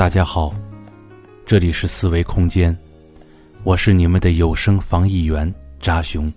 [0.00, 0.50] 大家好，
[1.44, 2.74] 这里是四维空间，
[3.64, 6.32] 我是你们的有声防疫员扎熊。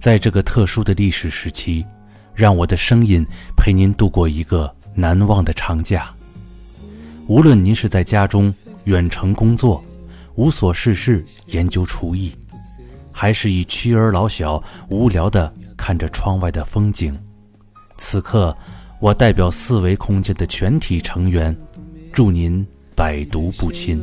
[0.00, 1.86] 在这个特殊的历史时期，
[2.34, 3.24] 让我的声音
[3.56, 6.12] 陪您度过一个难忘的长假。
[7.28, 8.52] 无论您是在家中
[8.86, 9.80] 远程工作，
[10.34, 12.32] 无所事事研究厨艺，
[13.12, 17.16] 还是以妻儿老小无聊的看着窗外的风景，
[17.96, 18.52] 此刻，
[18.98, 21.56] 我代表四维空间的全体成员，
[22.12, 23.98] 祝您百毒不侵。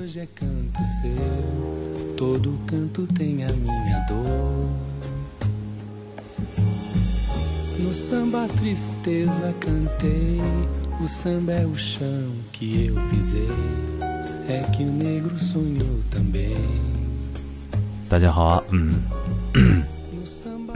[18.09, 19.03] 大家好啊，嗯，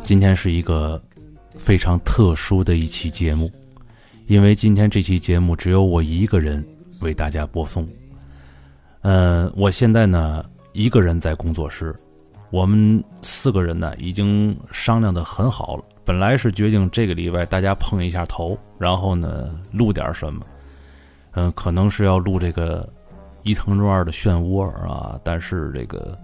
[0.04, 1.02] 今天是一个
[1.58, 3.52] 非常特殊的一期节目，
[4.28, 6.64] 因为今天这期节目只有我一个人
[7.04, 7.88] 为大家播送。
[9.02, 11.94] 呃，我现在呢一个人在工作室，
[12.50, 15.84] 我们四个人呢已经商量的很好了。
[16.06, 20.46] 本来是决定这个礼拜大家碰一下头，然后呢录点什么，
[21.32, 22.90] 嗯、可能是要录这个
[23.44, 26.18] 伊藤润二的漩涡啊，但是这个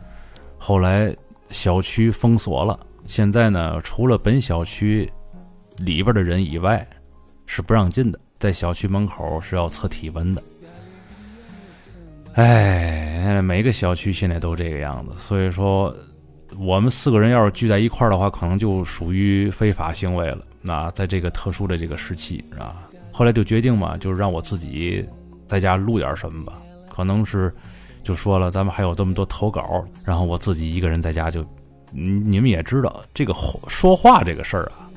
[0.58, 1.16] 后来
[1.50, 5.10] 小区封锁了，现在呢除了本小区
[5.78, 6.86] 里边的人以外
[7.46, 10.42] 是不让进的，在小区门口是要测体温的。
[12.34, 15.94] 哎，每个小区现在都这个样子，所以说
[16.58, 20.40] 我们四个人要是聚在一块儿的话，可能就属于非法行为了。
[20.62, 22.76] 那在这个特殊的这个时期啊，
[23.12, 25.06] 后来就决定嘛，就是让我自己
[25.48, 26.54] 在家录点什么吧。
[26.90, 27.54] 可能是
[28.04, 31.42] 就说了，咱们还有这么多投稿，然后我自己一个人在家就，
[31.92, 33.34] 你你们也知道，这个
[33.68, 34.90] 说话这个事儿啊，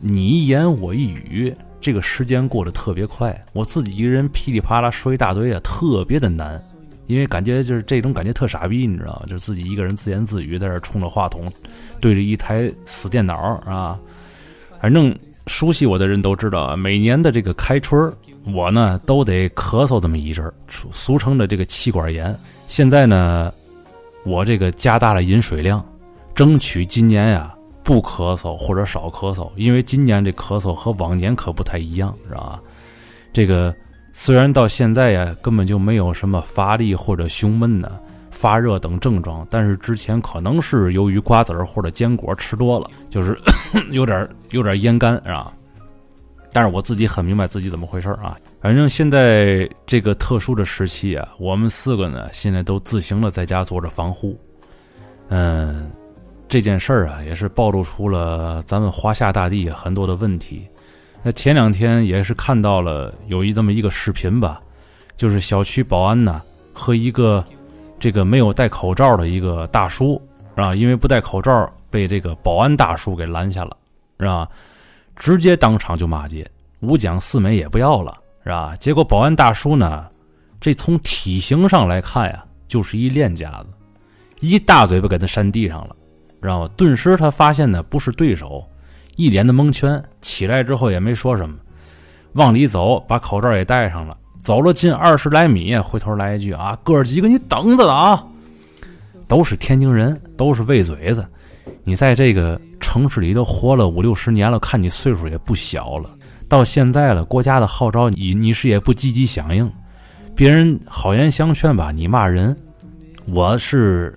[0.00, 3.44] 你一言我一语，这个时间过得特别快。
[3.52, 6.60] 我自己一个人噼里啪啦说一大堆啊，特别的难，
[7.06, 9.22] 因为感觉就是这种感觉特傻逼，你知道吗？
[9.28, 11.50] 就是自己一个人自言自语，在这冲着话筒，
[12.00, 13.98] 对着一台死电脑啊。
[14.80, 15.16] 反正
[15.46, 18.12] 熟悉我的人都知道啊，每年的这个开春，
[18.54, 22.36] 我呢都得咳嗽这么一阵，俗俗称的这个气管炎。
[22.66, 23.52] 现在呢，
[24.24, 25.84] 我这个加大了饮水量，
[26.34, 27.54] 争取今年呀
[27.88, 32.60] 不咳嗽或者少咳嗽，因为今年这咳嗽和往年可不太一样，是吧？
[33.32, 33.74] 这个
[34.12, 37.98] 虽然到现在呀根本就没有什么乏力或者胸闷呢、
[38.30, 43.34] 发热等症状，但是之前可能是由于瓜子儿或者坚果吃多了，就是
[43.90, 45.50] 有点有点咽干，是吧？
[46.52, 48.36] 但是我自己很明白自己怎么回事啊。
[48.60, 54.38] 反正现在这个特殊的时期啊，我们四个呢现在都自行的在家做着防护。
[55.30, 55.90] 嗯，
[56.48, 60.66] 这件事儿啊，也是暴露出了咱们华夏大地很多的问题。
[61.22, 64.60] 那前两天也是看到了有一这么一个视频吧，
[65.16, 66.40] 就是小区保安呢
[66.72, 67.44] 和一个
[67.98, 70.20] 这个没有戴口罩的一个大叔
[70.54, 73.76] 啊，因为不戴口罩被这个保安大叔给拦下了，
[74.18, 74.48] 是吧？
[75.16, 76.48] 直接当场就骂街，
[76.80, 78.74] 五讲四美也不要了，是吧？
[78.76, 80.06] 结果保安大叔呢，
[80.60, 83.66] 这从体型上来看呀，就是一练家子，
[84.40, 85.96] 一大嘴巴给他扇地上了，
[86.40, 86.70] 知道吗？
[86.76, 88.64] 顿时他发现呢不是对手，
[89.16, 91.56] 一脸的蒙圈，起来之后也没说什么，
[92.32, 98.24] 往里走，把口罩也戴上了，走了近二十来米，回头来一句啊，哥几个你等着啊！
[99.26, 101.26] 都是天津人，都是喂嘴子，
[101.84, 106.10] 你在这个城市里都活了五六十年了，看你岁数也不小了。
[106.48, 109.70] 到现在了，国家的号召你你是也不积极响应，
[110.34, 112.56] 别人好言相劝吧，你骂人。
[113.26, 114.14] 我是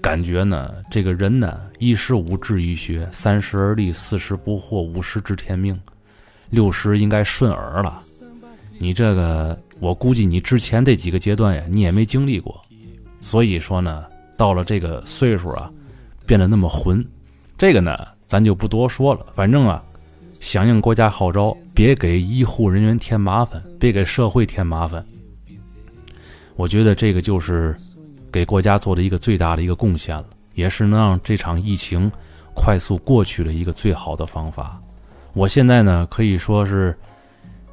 [0.00, 5.78] 感觉呢，这个人呢，一十五志于学，三十而立，四十不惑，五十知天命，
[6.50, 8.02] 六十应该顺耳了。
[8.78, 12.60] 你这个，我估计你之前这几个阶段呀，你也没经历过，
[13.20, 14.04] 所以说呢，
[14.36, 15.70] 到了这个岁数啊，
[16.26, 17.04] 变得那么混。
[17.56, 17.96] 这个呢，
[18.26, 19.26] 咱就不多说了。
[19.34, 19.82] 反正啊，
[20.38, 25.04] 响应国家号召，别给医护人员添麻烦，别给社会添麻烦。
[26.54, 27.76] 我觉得这个就是
[28.32, 32.10] 给国家做的一个最大的一个贡献了，也是能让这场疫情
[32.54, 34.80] 快速过去的一个最好的方法。
[35.34, 36.96] 我现在呢，可以说是，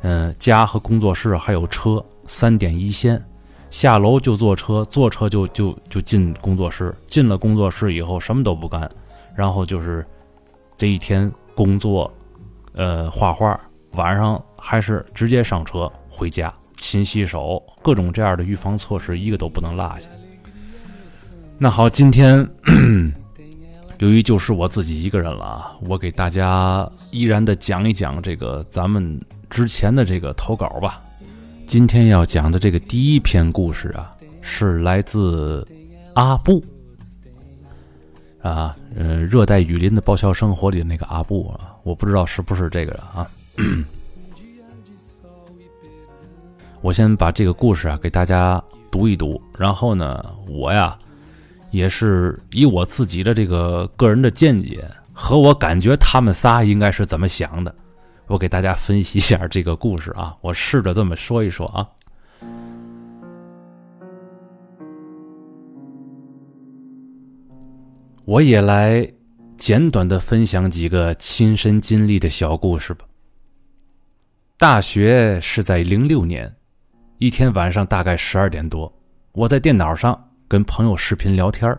[0.01, 3.23] 嗯、家和工作室还有车三点一线，
[3.71, 8.89] 下楼就坐车，坐车就就就进工作室，进了工作室以后什么都不干，
[9.35, 10.05] 然后就是
[10.77, 12.13] 这一天工作，
[12.73, 13.59] 呃，画画，
[13.93, 20.07] 晚上还是直接上车回家，勤洗手，各种这样的预防措施一个都不能落下。
[21.57, 22.45] 那好，今天
[23.99, 29.17] 由于就是我自己一个人了啊，我给大家依然的讲一讲这个咱们
[29.49, 31.01] 之前的这个投稿吧。
[31.65, 35.65] 今天要讲的这个第一篇故事啊，是来自
[36.13, 36.61] 阿布
[38.41, 43.25] 啊，呃，热带雨林的爆笑生活里的那个阿布啊，我不知道是不是这个人啊。
[46.81, 48.61] 我先把这个故事啊给大家
[48.91, 50.99] 读一读，然后呢，我呀
[51.75, 57.75] 也是以我自己的这个个人的见解和我感觉他们仨应该是怎么想的。
[58.27, 61.87] 我给大家分析一下这个故事啊，我试着这么说一说啊。
[68.25, 69.07] 我也来
[69.55, 73.05] 简短的分享几个亲身经历的小故事吧。
[74.57, 76.51] 大学是在零六年，
[77.19, 78.91] 一天晚上大概十二点多，
[79.33, 80.19] 我在电脑上
[80.55, 81.77] 跟朋友视频聊天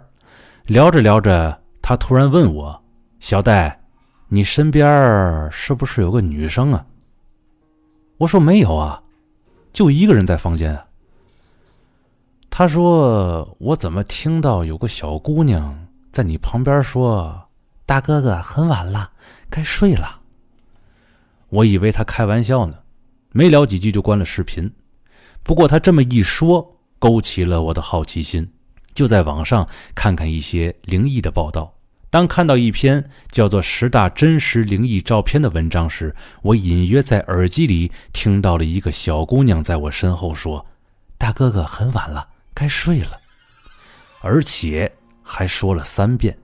[0.67, 2.85] 聊着聊着，他突然问我
[3.21, 3.83] ：“小戴。”
[4.29, 6.85] 你身边是不是有个女生啊？
[8.19, 9.03] 我说没有啊，
[9.73, 10.85] 就一个人在房间啊。
[12.51, 17.49] 他说：“我怎么听到有个小姑娘在你旁边说，
[17.87, 19.11] 大哥哥很晚了，
[19.49, 20.21] 该睡了。”
[21.49, 22.77] 我以为他开玩笑呢，
[23.33, 24.71] 没聊几句就关了视频。
[25.43, 28.47] 不过他这么一说，勾起了我的好奇心，
[28.97, 31.71] 就在网上看看一些灵异的报道。
[32.09, 40.65] 当看到一篇叫做《十大真实灵异照片》的文章时，我隐约在耳机里听到了一个小姑娘在我身后说
[41.19, 43.21] ：“大哥哥，很晚了，该睡了。”
[44.23, 44.91] 而且
[45.23, 46.35] 还说了三遍，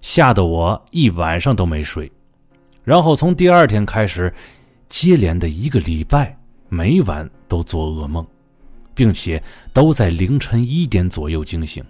[0.00, 2.10] 吓得我一晚上都没睡。
[2.84, 4.32] 然后从第二天开始，
[4.88, 8.24] 接连的一个礼拜，每晚都做噩梦，
[8.96, 9.40] 并且
[9.72, 11.84] 都在凌晨一点左右惊醒。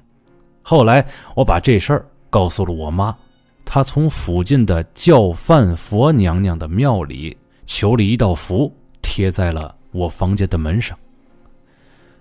[0.61, 1.03] 后来
[1.35, 2.05] 我把这事儿。
[2.29, 3.17] 告诉了我妈，
[3.64, 8.70] 她从附近的叫饭佛娘娘的庙里求了一道符，
[9.00, 10.99] 贴在了我房间的门上。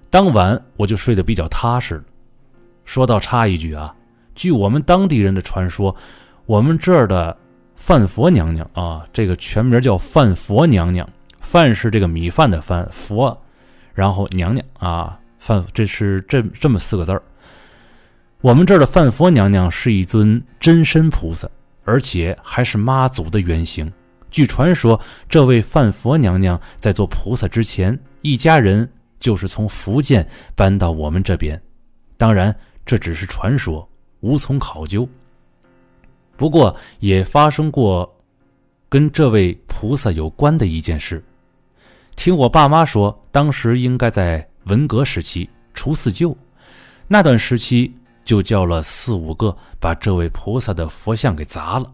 [0.10, 2.04] 当晚我就睡得比较踏实了。
[2.86, 3.94] 说到插一句啊，
[4.36, 5.94] 据我们当地人的传说，
[6.46, 7.36] 我们这儿的
[7.76, 11.10] 饭佛娘娘啊，这个全名叫饭佛娘娘，
[11.42, 13.38] 饭是这个米饭的饭，佛，
[13.95, 17.24] 然后娘娘啊，范这是这这么四个字儿。
[18.42, 21.50] 我们这儿的范佛娘娘是一尊真身菩萨，
[21.83, 23.92] 而且还是妈祖的原型。
[24.30, 25.00] 据传说，
[25.30, 28.88] 这位范佛娘娘在做菩萨之前，一家人
[29.19, 31.59] 就是从福建搬到我们这边。
[32.18, 32.53] 当然，
[32.86, 33.88] 这只是传说，
[34.19, 35.07] 无从考究。
[36.36, 38.13] 不过，也发生过
[38.89, 41.24] 跟这位菩萨有关的一件事。
[42.16, 46.36] 听我爸妈说，当时应该在文革时期，除四旧
[47.08, 47.94] 那段时期。
[48.26, 51.86] 就叫了四五个，把这位菩萨的佛像给砸了。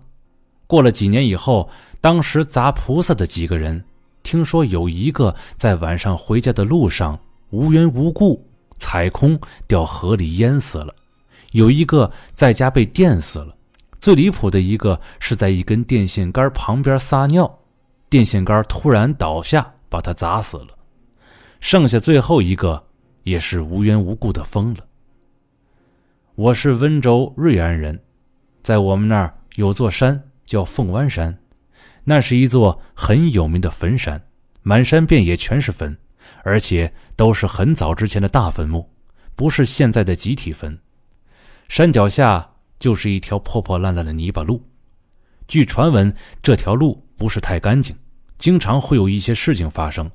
[0.65, 1.69] 过了几年以后，
[1.99, 3.83] 当时砸菩萨的几个人，
[4.23, 7.19] 听说有一个在晚上回家的路上
[7.49, 8.41] 无缘无故
[8.79, 9.37] 踩空
[9.67, 10.95] 掉河里淹死了，
[11.51, 13.53] 有一个在家被电死了，
[13.99, 17.59] 最离谱的一个是在一根电线杆旁边撒尿，
[18.09, 20.69] 电线杆突然倒下把他砸死了，
[21.59, 22.81] 剩下最后一个
[23.23, 24.85] 也是无缘无故的疯了。
[26.35, 28.01] 我是温州瑞安人，
[28.63, 31.37] 在我们那儿有座山叫凤湾山，
[32.05, 34.19] 那是一座很有名的坟山，
[34.61, 35.95] 满山遍野全是坟，
[36.45, 38.89] 而且都是很早之前的大坟墓，
[39.35, 40.79] 不是现在的集体坟。
[41.67, 42.49] 山脚下
[42.79, 44.65] 就是一条破破烂烂的泥巴路，
[45.49, 47.93] 据传闻这条路不是太干净，
[48.41, 50.09] 经常会有一些事情发生。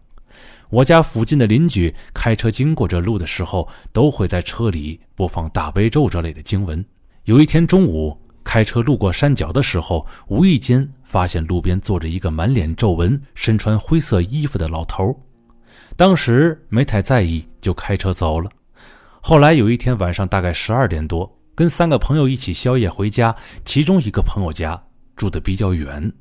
[0.68, 6.84] 我家附近的邻居开车经过这路的时候，都会在车里播放大悲咒这类的经文。
[7.26, 15.16] 有一天中午，开车路过山脚的时候，无意间发现路边坐着一个满脸皱纹、身穿灰色衣服的老头。
[15.94, 18.50] 当时没太在意，就开车走了。
[19.20, 24.82] 后来有一天晚上，大概十二点多，跟三个朋友一起宵夜回家，其中一个朋友家
[25.14, 26.12] 住的比较远，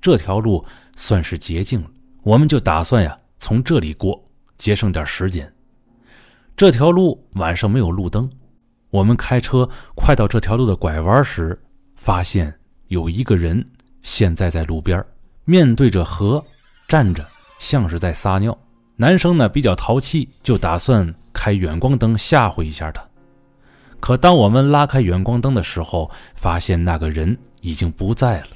[0.00, 0.64] 这条路
[0.98, 1.88] 算是捷径了，
[2.24, 3.16] 我们就打算呀。
[3.38, 4.20] 从这里过，
[4.58, 5.50] 节省点时间。
[6.56, 8.28] 这条路晚上没有路灯，
[8.90, 11.56] 我们开车快到这条路的拐弯时，
[11.94, 12.52] 发现
[12.88, 13.64] 有一个人
[14.02, 15.02] 现在在路边，
[15.44, 16.44] 面对着河
[16.88, 17.24] 站着，
[17.60, 18.58] 像是在撒尿。
[18.96, 23.00] 男生呢比较淘气，就打算开远光灯吓唬一下他。
[24.00, 28.48] 可当我们拉开远光灯的时候，发现那个人已经不在了。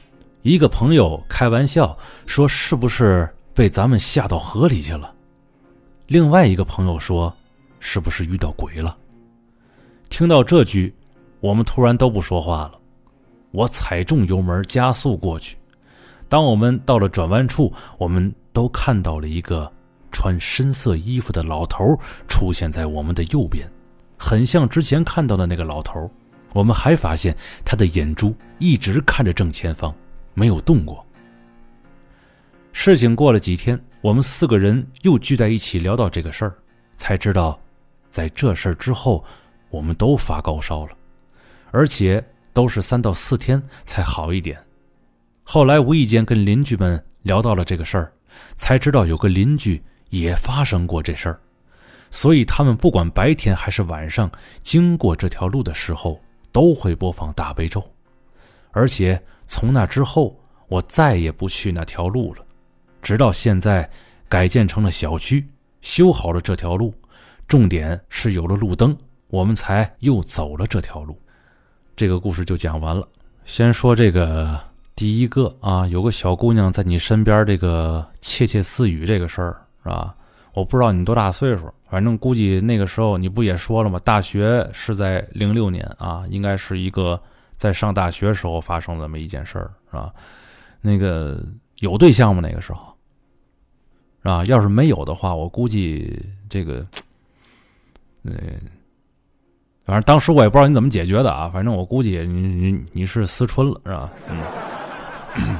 [0.42, 1.96] 一个朋友开玩笑
[2.26, 5.14] 说：“是不是？”被咱们吓到河里去了。
[6.06, 7.32] 另外一个朋友说
[7.80, 8.96] ：“是不是遇到鬼了？”
[10.08, 10.94] 听到这句，
[11.40, 12.72] 我们突然都不说话了。
[13.50, 15.56] 我踩重油门加速过去。
[16.30, 19.70] 当我们到了转弯处，我们都看到了一个
[20.10, 21.84] 穿深色衣服的老头
[22.26, 23.70] 出现在我们的右边，
[24.16, 26.10] 很像之前看到的那个老头。
[26.54, 29.94] 我们还发现他的眼珠一直看着正前方，
[30.34, 31.04] 没有动过。
[32.72, 36.54] 事情过了几天，我们四个人又聚在一起聊到这个事儿，
[36.96, 37.60] 才知道，
[38.08, 39.22] 在这事儿之后，
[39.70, 40.92] 我们都发高烧了，
[41.70, 44.58] 而且都是三到四天才好一点。
[45.44, 48.12] 后来无意间跟邻居们聊到了这个事儿，
[48.56, 51.38] 才知道有个邻居也发生过这事儿，
[52.10, 54.30] 所以他们不管白天还是晚上
[54.62, 56.18] 经过这条路的时候，
[56.50, 57.84] 都会播放大悲咒。
[58.72, 60.36] 而且从那之后，
[60.66, 62.44] 我再也不去那条路了。
[63.00, 63.88] 直到现在，
[64.28, 65.46] 改建成了小区，
[65.80, 66.94] 修好了这条路，
[67.46, 68.96] 重点是有了路灯，
[69.28, 71.16] 我们才又走了这条路。
[71.94, 73.06] 这个故事就讲完了。
[73.44, 74.58] 先说这个
[74.96, 80.14] 第一个啊，有个小姑娘在你身边，这个窃窃私语这个事儿是吧？
[80.54, 83.98] 我不知道你多大岁数，反正估计那个时候你不也说了吗？
[84.04, 87.20] 大学是在零六年啊，应该是一个
[87.62, 90.12] 在上大学时候发生这么一件事儿是吧？
[90.80, 91.40] 那个
[91.78, 92.42] 有对象吗？
[92.42, 92.92] 那个时候？
[94.24, 96.84] 啊，要是没有的话，我估计这个，
[98.24, 98.34] 呃，
[99.84, 101.48] 反正当时我也不知道你怎么解决的啊。
[101.50, 104.10] 反正我估计你你你是思春了，是吧？
[105.36, 105.56] 嗯。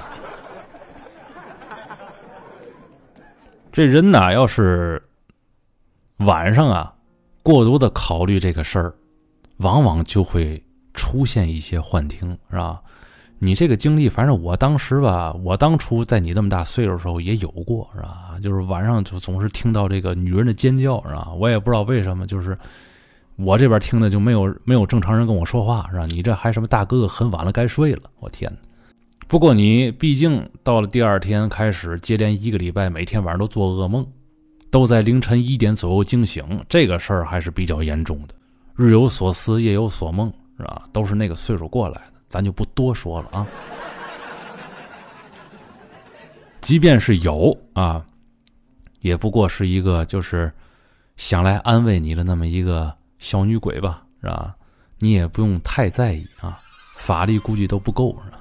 [3.71, 5.01] 这人呐，要是
[6.17, 6.93] 晚上啊，
[7.45, 8.93] 过多的考虑这个事儿，
[9.59, 10.61] 往往就会
[10.95, 12.81] 出现一些幻听，是吧？
[13.39, 18.37] 你这个经历，反正我当时吧，我当初在你这么大岁数时候也有过，是吧？
[18.43, 21.33] 就是晚上就总是听到这个女人的尖叫，是吧？
[21.33, 22.57] 我也不知道为什么，就是
[23.37, 26.07] 我这边听的就没有没有正常人跟我说话，是吧？
[26.07, 28.51] 你这还什么大哥哥，很晚了该睡了，我天！
[29.27, 34.07] 不过你毕竟到了第二天开始，接连一个礼拜，每天晚上都做噩梦，
[34.71, 38.35] 都在凌晨一点左右惊醒，这个事儿还是比较严重的。
[38.77, 40.85] 日有所思，夜有所梦，是吧？
[40.93, 42.13] 都是那个岁数过来的。
[42.29, 43.47] 咱就不多说了啊。
[46.63, 48.05] 即便是有啊，
[49.01, 50.51] 也不过是一个就是
[51.17, 54.55] 想来安慰你的那么一个小女鬼吧，是吧？
[54.99, 56.61] 你也不用太在意啊，
[56.97, 58.39] 法力估计都不够，是吧？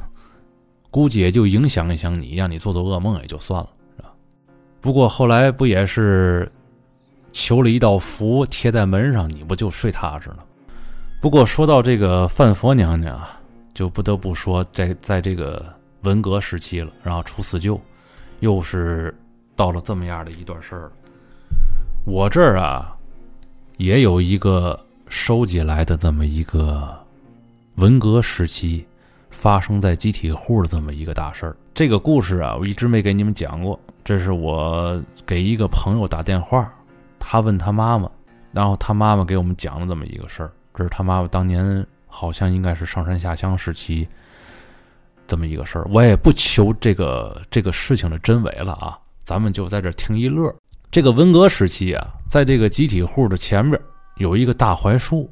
[0.90, 4.14] 估计也就影响一响你，让你做做噩梦也就算了，是吧？
[4.80, 6.50] 不过后来不也是
[7.32, 10.46] 求了一道符贴在门上，你不就睡踏实了？
[11.22, 13.38] 不过说到这个范佛娘娘啊。
[13.74, 15.66] 就不得不说，在在这个
[16.02, 17.80] 文革时期了，然后出四旧，
[18.42, 19.16] 又是
[19.56, 20.92] 到了这么样的一段事儿。
[22.06, 22.94] 我这儿啊，
[23.78, 26.94] 也有一个收集来的这么一个
[27.76, 28.86] 文革时期
[29.30, 31.56] 发生在集体户的这么一个大事儿。
[31.74, 33.80] 这个故事啊，我一直没给你们讲过。
[34.04, 36.72] 这是我给一个朋友打电话，
[37.18, 38.12] 他问他妈妈，
[38.52, 40.52] 然后他妈妈给我们讲了这么一个事儿。
[40.74, 41.86] 这是他妈妈当年。
[42.14, 44.06] 好像应该是上山下乡时期
[45.26, 50.54] 这么一个事儿，我也不求这个这个事情的真伪了啊，咱们就在这听一乐。
[50.92, 53.82] 这个文革时期啊，在这个集体户的前边
[54.18, 55.32] 有一个大槐树，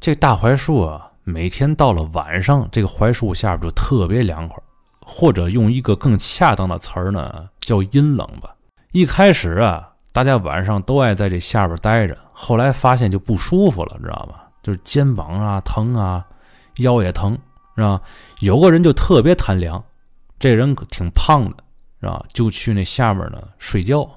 [0.00, 4.62] 这大槐树啊，每天到了晚上，这个槐树下边就特别凉快，
[5.00, 8.54] 或者用一个更恰当的词儿呢，叫阴冷吧。
[8.92, 14.48] 一开始啊，大家晚上都爱在这下边待着，后来发现就不舒服了，知道吧？
[14.62, 16.26] 就是肩膀啊疼啊，
[16.78, 17.38] 腰也疼，
[17.76, 18.00] 是吧？
[18.40, 19.82] 有个人就特别贪凉，
[20.38, 21.64] 这人挺胖的，
[22.00, 22.24] 是吧？
[22.32, 24.08] 就去那下面呢睡觉。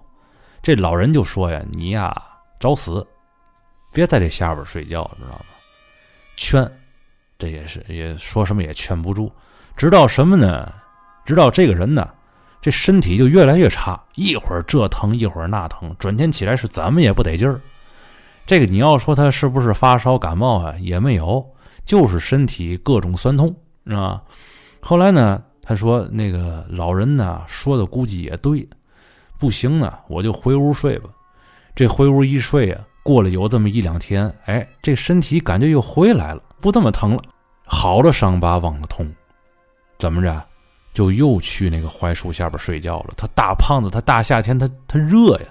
[0.63, 2.13] 这老人就说呀：“你呀
[2.59, 3.05] 找死，
[3.93, 5.45] 别在这下边睡觉，知道吗？”
[6.35, 6.69] 劝，
[7.37, 9.31] 这也是也说什么也劝不住。
[9.77, 10.73] 直到什么呢？
[11.23, 12.09] 直到这个人呢，
[12.59, 17.61] 这身体就越来越差，一会儿这疼一会儿那疼，转天起来是怎么也不得劲儿。
[18.47, 20.73] 这个你要说他是不是发烧感冒啊？
[20.79, 21.45] 也没有，
[21.83, 23.53] 就是身体各种酸痛，
[23.85, 24.21] 是吧？
[24.81, 28.65] 后来呢，他说那个老人呢说的估计也对，
[29.37, 31.09] 不行呢，我就回屋睡吧。
[31.75, 37.21] 这回屋一睡啊，过了有这么一两天，哎，这身体感觉又回来了，不这么疼了，
[37.65, 39.05] 好了伤疤忘了痛，
[39.97, 40.41] 怎么着，
[40.93, 43.13] 就又去那个槐树下边睡觉了。
[43.17, 45.47] 他大胖子，他大夏天他他热呀，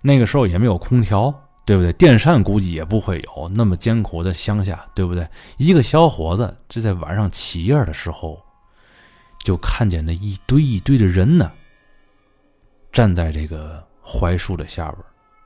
[0.00, 1.32] 那个时候也没有空调。
[1.64, 1.92] 对不对？
[1.92, 5.26] 电扇估计也不会有那么艰苦的乡下，对不对？
[5.58, 8.42] 一个小伙子这在晚上起夜的时候，
[9.44, 11.50] 就看见那一堆一堆的人呢，
[12.92, 14.98] 站在这个槐树的下边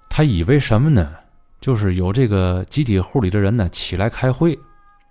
[0.08, 1.14] 他以为什么呢？
[1.60, 4.58] 就是有这个集体户里的人呢起来开会。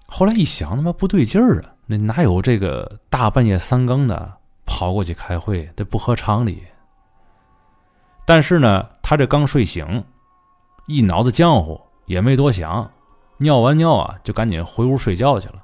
[0.07, 1.73] 后来一想，他妈不对劲儿啊！
[1.85, 4.31] 那哪有这个大半夜三更的
[4.65, 5.69] 跑过去开会？
[5.75, 6.63] 这不合常理。
[8.25, 10.03] 但是呢，他这刚睡醒，
[10.87, 12.89] 一脑子浆糊，也没多想，
[13.37, 15.55] 尿完尿啊，就赶紧回屋睡觉去了。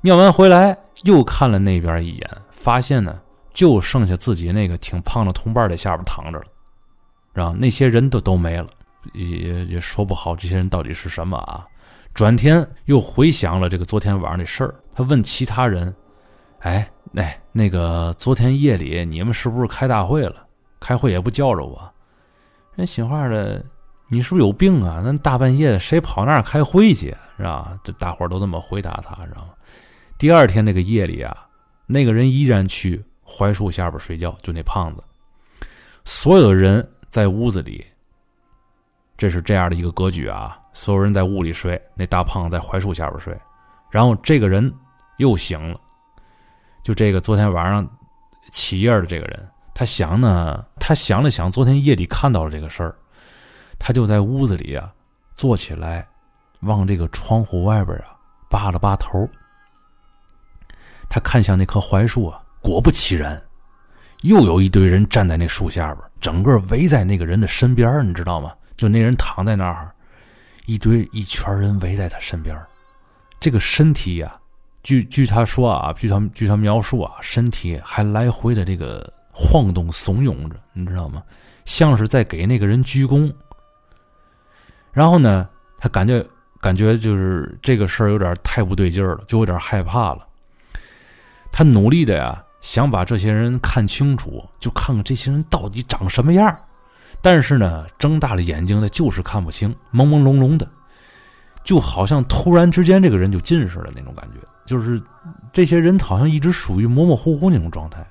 [0.00, 3.18] 尿完回来，又看了那边一眼，发现呢，
[3.50, 6.44] 就剩下自己那个挺胖的同伴在下边躺着了，
[7.32, 8.66] 然后那些人都都没了，
[9.12, 11.66] 也也说不好这些人到底是什么啊。
[12.12, 15.94] 转天又回想了这个昨天晚上的事儿，他问其他人
[16.60, 20.46] ：“哎，哎，那个昨天夜里你们是不是开大会了？
[20.78, 21.90] 开会也不叫着我。”
[22.76, 23.64] 人心话的，
[24.08, 25.00] 你是不是有病啊？
[25.04, 27.78] 那大半夜的谁跑那儿开会去是吧？
[27.82, 29.50] 这大伙儿都这么回答他，知道吗？
[30.18, 31.46] 第二天那个夜里啊，
[31.86, 35.02] 那个人依然去槐树下边睡觉，就那胖子。
[36.04, 37.84] 所有的人在屋子里，
[39.16, 40.60] 这是这样的一个格局啊。
[40.72, 43.36] 所有人在屋里睡，那大胖子在槐树下边睡，
[43.90, 44.72] 然后这个人
[45.16, 45.80] 又醒了。
[46.82, 47.88] 就这个昨天晚上
[48.52, 52.94] 起夜的这个人，他想呢，他想了想，昨天夜里看到了这个事儿，
[53.78, 54.92] 他就在屋子里啊
[55.34, 56.06] 坐起来，
[56.60, 58.16] 往这个窗户外边啊
[58.48, 59.28] 扒了扒头。
[61.08, 63.40] 他看向那棵槐树啊，果不其然，
[64.22, 68.52] 又有一堆人站在那树下边，整个围在那个人的身边，你知道吗？
[68.76, 69.90] 就那人躺在那儿。
[70.66, 72.58] 一堆一圈人围在他身边，
[73.38, 74.34] 这个身体呀，
[74.82, 81.22] 据据他说啊，据他据他描述啊，身体还来回的这个晃动怂恿着，你知道吗？
[81.66, 83.30] 像是在给那个人鞠躬。
[84.94, 85.46] 然后呢，
[85.76, 86.24] 他感觉
[86.60, 90.26] 感觉就是这个事儿有点太不对劲儿了，就有点害怕了。
[91.52, 96.56] 他努力的呀，想把这些人看清楚，就看看这些人到底长什么样。
[97.20, 100.68] 但是呢，睁大了眼睛，他就是看不清，朦朦胧胧的，
[101.64, 104.46] 就好像突然之间这个人就近视了那种感觉。
[104.66, 105.02] 就是
[105.52, 108.06] 这些人好像一直属于模模糊糊那种状态。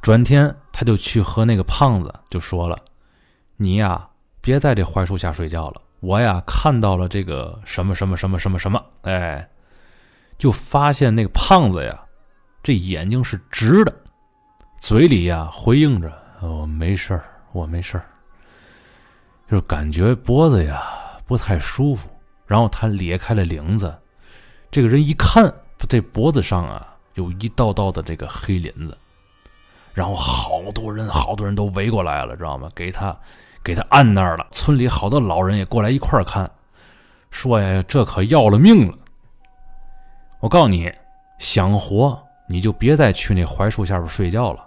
[0.00, 2.78] 转天，他就去和那个胖子就说了
[3.56, 4.06] ：“你呀，
[4.40, 5.80] 别在这槐树下睡觉了。
[6.04, 9.48] 我呀，看到了这个什么什么什么什么什么。”哎，
[10.36, 11.98] 就发现那个胖子呀，
[12.62, 13.94] 这眼睛是直的，
[14.80, 18.04] 嘴里呀回应着：“哦，没事儿，我没事儿。”
[19.50, 20.82] 就感觉脖子呀
[21.26, 22.08] 不太舒服，
[22.46, 23.94] 然后他裂开了领子，
[24.70, 25.52] 这个人一看，
[25.88, 28.96] 这脖子上啊有一道道的这个黑鳞子，
[29.92, 32.68] 然后好多人好多人都围过来了，知道吗？
[32.74, 33.16] 给他
[33.64, 34.46] 给他按那儿了。
[34.52, 36.48] 村里好多老人也过来一块儿看，
[37.30, 38.94] 说呀，这可要了命了。
[40.40, 40.92] 我告诉你，
[41.38, 44.60] 想活你就别再去那槐树下边睡觉了。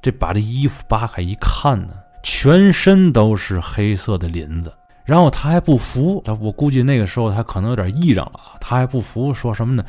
[0.00, 1.94] 这把这衣服扒开一看呢。
[2.24, 4.72] 全身都是黑色的鳞子，
[5.04, 9.84] 然后他还不服，他我估计那个时候他可能有点异常了，他还不服，说什么呢？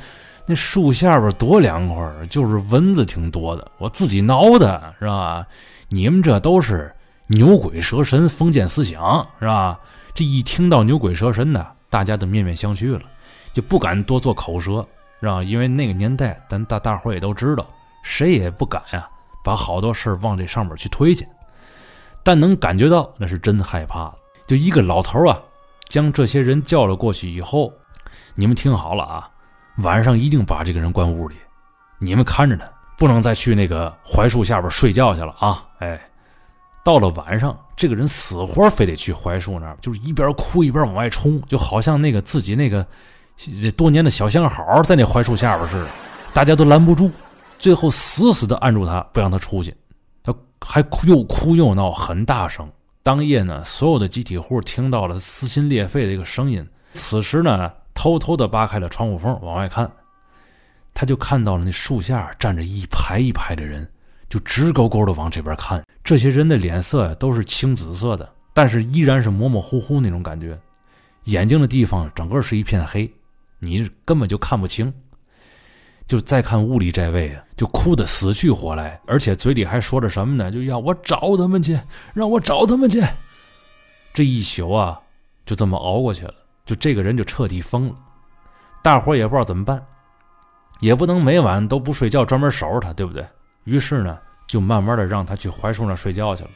[0.47, 5.45] 那树下边多凉快，就是蚊子挺多的，我自己挠的，是吧？
[5.89, 6.91] 你们这都是
[7.27, 9.79] 牛鬼蛇神、封建思想，是吧？
[10.13, 13.01] 这一听到牛鬼蛇神的，大家都面面相觑了，
[13.51, 14.85] 就不敢多做口舌，
[15.19, 15.41] 是吧？
[15.41, 17.65] 因为那个年代，咱大大伙也都知道，
[18.03, 19.07] 谁也不敢呀，
[19.43, 21.27] 把好多事往这上面去推去。
[22.23, 24.13] 但能感觉到那是真害怕。
[24.45, 25.39] 就一个老头啊，
[25.87, 27.73] 将这些人叫了过去以后，
[28.35, 29.29] 你们听好了啊，
[29.77, 31.35] 晚上一定把这个人关屋里，
[31.99, 32.65] 你们看着他，
[32.97, 35.65] 不能再去那个槐树下边睡觉去了啊！
[35.79, 35.99] 哎，
[36.83, 42.85] 到了晚上，这个人死活非得去槐树那儿，就是一边哭一边往外冲，就好像那个自己那个
[43.77, 45.87] 多年的小相好在那槐树下边似的，
[46.33, 47.09] 大家都拦不住，
[47.57, 49.73] 最后死死的按住他，不让他出去。
[50.21, 52.69] 他还哭又哭又闹，很大声。
[53.01, 56.65] 当夜呢，所有的集体户听到了撕心裂肺的一个声音。
[56.93, 59.89] 此时呢，偷偷的扒开了窗户缝往外看，
[60.93, 63.89] 他就看到了那树下站着一排一排的人，
[64.33, 65.85] 就直勾勾的往这边看。
[66.03, 70.59] 这些人的脸色都是青紫色的，但是依然是模模糊糊那种感觉，
[71.25, 73.07] 眼睛的地方整个是一片黑，
[73.59, 74.91] 你根本就看不清。
[76.07, 80.49] 就再看屋里这位啊，就哭得死去活来，而且嘴里还说着什么呢？
[80.49, 81.79] 就要我找他们去，
[82.15, 83.03] 让我找他们去。
[84.15, 84.99] 这一宿啊，
[85.45, 86.33] 就这么熬过去了。
[86.65, 87.95] 就这个人就彻底疯了，
[88.81, 89.85] 大伙也不知道怎么办，
[90.79, 93.23] 也不能每晚都不睡觉专门守着他，对不对？
[93.63, 96.49] 于是呢，就慢慢的让他去槐树那睡觉去了。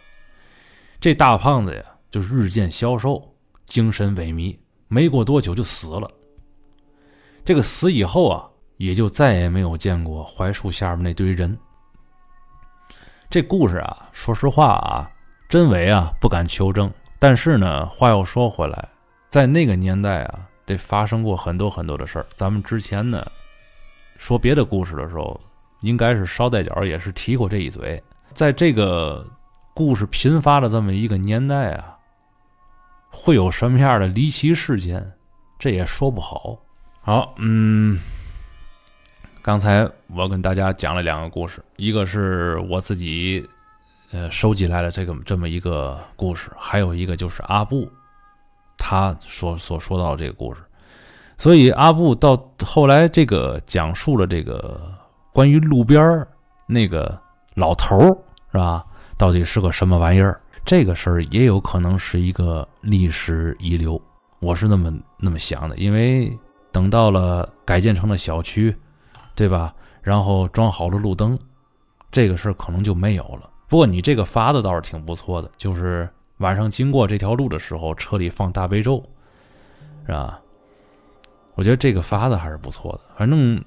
[1.00, 6.10] 这大胖子呀，就日渐消瘦，精神萎靡，没过多久就死了。
[7.46, 8.50] 这个死以后啊。
[8.78, 11.58] 也就再也没有见过槐树下面那堆人。
[13.28, 15.10] 这故事啊，说实话啊，
[15.50, 16.94] 真伪啊不敢求证。
[17.18, 18.90] 但是呢，话又说回来，
[19.28, 22.26] 在那个年代啊，得发生过很多很多的事儿。
[22.36, 23.26] 咱们之前呢，
[24.20, 25.42] 说别的故事的时候，
[25.82, 28.02] 应该是捎带脚也是提过这一嘴。
[28.34, 29.26] 在这个
[29.74, 31.98] 故事频发的这么一个年代啊，
[33.10, 35.12] 会有什么样的离奇事件，
[35.58, 36.58] 这也说不好。
[37.02, 38.00] 好，嗯，
[39.42, 43.48] 刚才我跟大家讲了两个故事，一个是我自己
[44.12, 47.90] 呃收集来的这个这么一个故事，还有一个就是阿布
[48.78, 50.62] 他所所说到的这个故事。
[51.38, 52.36] 所以阿布到
[52.66, 54.92] 后来这个讲述了这个
[55.38, 56.26] 关于路边
[56.66, 57.16] 那个
[57.54, 57.96] 老头
[58.52, 58.84] 是吧？
[59.20, 60.42] 到底是个什么玩意儿？
[60.66, 64.02] 这个事儿也有可能是一个历史遗留，
[64.40, 65.78] 我是那么那么想的。
[65.78, 66.36] 因为
[66.72, 68.76] 等到了改建成了小区，
[69.36, 69.72] 对吧？
[70.02, 71.38] 然后装好了路灯，
[72.12, 73.48] 这个事儿可能就没有了。
[73.68, 79.04] 不过你这个法子倒是挺不错的，就是晚上经过这条路的时候，车里放大悲咒，
[80.08, 80.40] 是吧？
[81.54, 83.02] 我觉得这个法子还是不错的。
[83.16, 83.64] 反正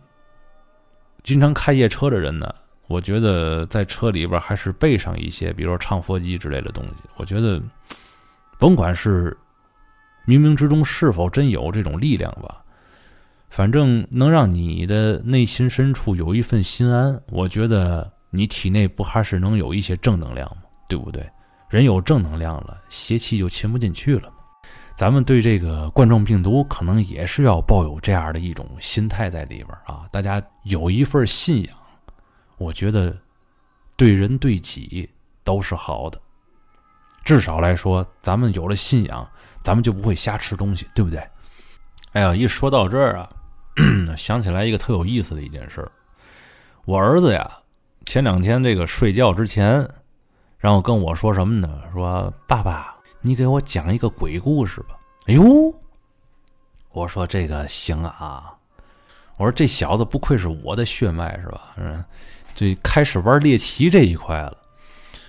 [1.23, 2.53] 经常开夜车的人呢。
[2.87, 6.95] 我觉得在车里边还是备上一些，比如说唱佛机之类的东西。
[7.15, 7.63] 我觉得，
[8.59, 9.31] 甭管是
[10.27, 12.61] 冥冥之中是否真有这种力量吧，
[13.49, 17.17] 反正能让你的内心深处有一份心安。
[17.29, 20.63] 我觉得你体内不还是能有一些正能量吗？
[20.89, 21.25] 对不对？
[21.69, 24.29] 人有正能量了，邪气就侵不进去了。
[25.01, 31.75] 咱们对这个冠状病毒可能也是要抱有这样的一种心态在里边啊，大家有一份信仰。
[32.59, 33.17] 我觉得，
[33.97, 35.09] 对人对己
[35.43, 36.21] 都是好的。
[37.25, 39.27] 至少来说，咱们有了信仰，
[39.63, 41.19] 咱们就不会瞎吃东西，对不对？
[42.13, 43.31] 哎呀，一说到这儿啊，
[44.19, 45.91] 想起来一个特有意思的一件事。
[46.85, 47.51] 我儿子呀，
[48.05, 49.89] 前两天这个睡觉之前，
[50.59, 51.81] 然后跟我说什么呢？
[51.91, 54.97] 说爸爸，你给我讲一个鬼故事吧。
[55.27, 55.75] 哎呦，
[56.93, 58.55] 我说这个行啊。
[59.39, 61.73] 我说这小子不愧是我的血脉，是吧？
[61.77, 62.05] 嗯。
[62.53, 64.57] 就开始玩猎奇这一块了，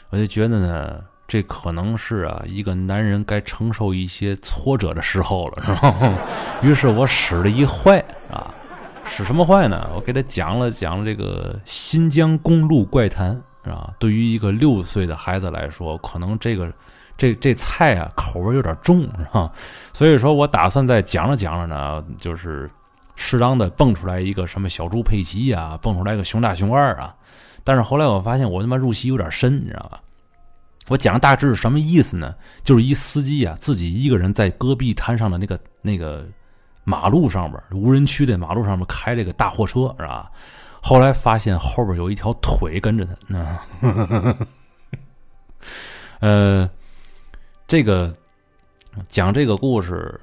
[0.09, 6.17] 我就觉得呢，这可能是啊，一个男人该承受一些挫折的时候了，是吧？
[6.61, 8.53] 于是我使了一坏啊，
[9.05, 9.89] 使什么坏呢？
[9.95, 13.29] 我给他讲了讲这个新疆公路怪谈
[13.63, 13.93] 啊。
[13.99, 16.73] 对于一个六岁的孩子来说，可能这个
[17.21, 19.51] 这这菜啊口味有点重，是吧？
[19.93, 22.67] 所以说我打算在讲着讲着呢，就是
[23.15, 27.15] 适当的蹦出来一个什么小猪佩奇呀，蹦出来个熊大熊二啊。
[27.63, 30.01] 但是后来我发现我他妈入戏有点深，你知道吧？
[30.87, 32.33] 我讲大致是什么意思呢？
[32.63, 36.25] 就是一司机啊，自己一个人在戈壁滩上的那个那个
[36.83, 40.31] 马路上边，无人区的马路上面开这个大货车，是吧？
[40.81, 43.63] 后来发现后边有一条腿跟着他，啊，
[46.19, 46.67] 呃，
[47.71, 48.13] 这个
[49.07, 50.19] 讲这个故事。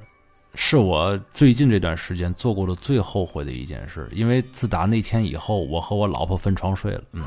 [0.55, 7.03] 是我最近这段时间做过的最后悔的一件事，因为自打那天以后，我和我老婆分床睡了。
[7.13, 7.25] 嗯，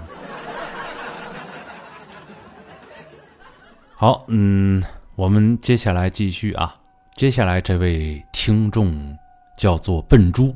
[3.96, 4.84] 好，嗯，
[5.16, 6.76] 我们接下来继续啊。
[7.16, 9.18] 接下来这位听众
[9.58, 10.54] 叫做笨猪，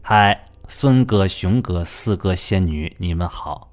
[0.00, 3.70] 嗨，孙哥、熊哥、四哥、仙女，你们好。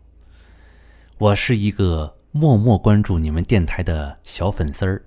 [1.17, 5.03] 我是一个默默关注你们电台的小粉丝儿，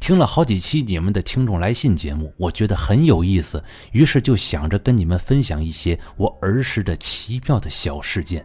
[0.00, 8.44] 听了好几期你们的听众来信节目，我觉得很有意思，于是就想着跟你们分享一些我儿时的奇妙的小事件。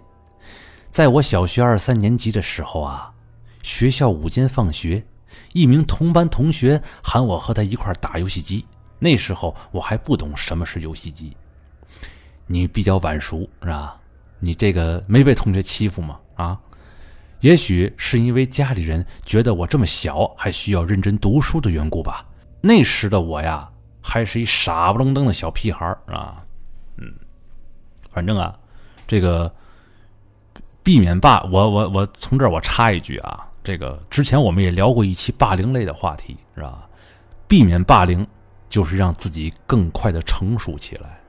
[0.91, 3.09] 在我小学二三年级的时候啊，
[3.63, 5.01] 学校午间放学，
[5.53, 8.65] 一名同班同学喊我和他一块打游戏机。
[8.99, 11.35] 那时候我还不懂什么是游戏机。
[12.47, 13.97] 你比较晚熟是吧？
[14.39, 16.19] 你这个没被同学欺负吗？
[16.35, 16.59] 啊？
[17.41, 22.25] 也许是因为家里人觉得我这么小还需要认真读书的缘故吧。
[22.61, 23.67] 那时的我呀，
[24.01, 26.45] 还是一傻不愣登的小屁孩啊。
[26.97, 27.11] 嗯，
[28.11, 28.57] 反正啊，
[29.07, 29.51] 这个
[30.83, 36.87] 避免霸，我我我从这儿我插一句啊，这个之前我们也聊过一期霸凌类的话题，是吧？
[37.47, 38.25] 避免霸凌
[38.69, 41.20] 就是让自己更快的成熟起来，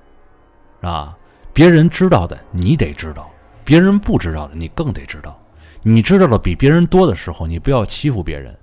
[0.82, 1.16] 啊？
[1.54, 3.30] 别人知道的你得知道，
[3.64, 5.38] 别人不知道的你更得知道。
[5.82, 8.54] 你知道的比别人多的时候，你不要欺负别人；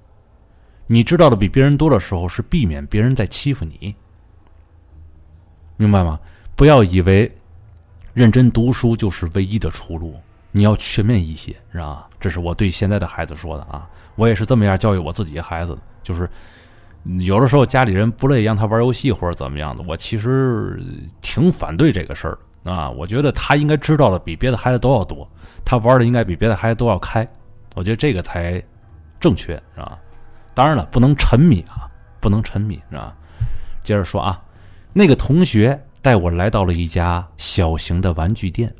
[0.88, 3.93] 你知道的比别人多的时候，是避免别人在欺负你，
[5.77, 6.19] 明白吗？
[6.55, 7.32] 不要以为
[8.13, 10.15] 认真读书就是唯一的出路，
[10.51, 12.08] 你要全面一些，是吧？
[12.19, 16.29] 这是我对现在的孩子说的啊，我也是这么样教育我自己孩子，就是
[17.21, 20.81] 有的时候家里人不乐意让他玩游戏或者怎么样的，我其实
[21.21, 22.38] 挺反对这个事儿。
[22.65, 25.27] 啊，我觉得他应该知道的比别的孩子都要多，
[25.63, 27.25] 他玩的应该比别的孩子都要开，
[27.73, 28.62] 我觉得这个才
[29.17, 29.97] 正确，是吧？
[30.53, 31.88] 当然了，不能沉迷啊，
[32.19, 33.15] 不能沉迷，是吧？
[33.81, 34.41] 接着说啊，
[34.91, 38.71] 那个同学带我来到了一家小型的玩具店。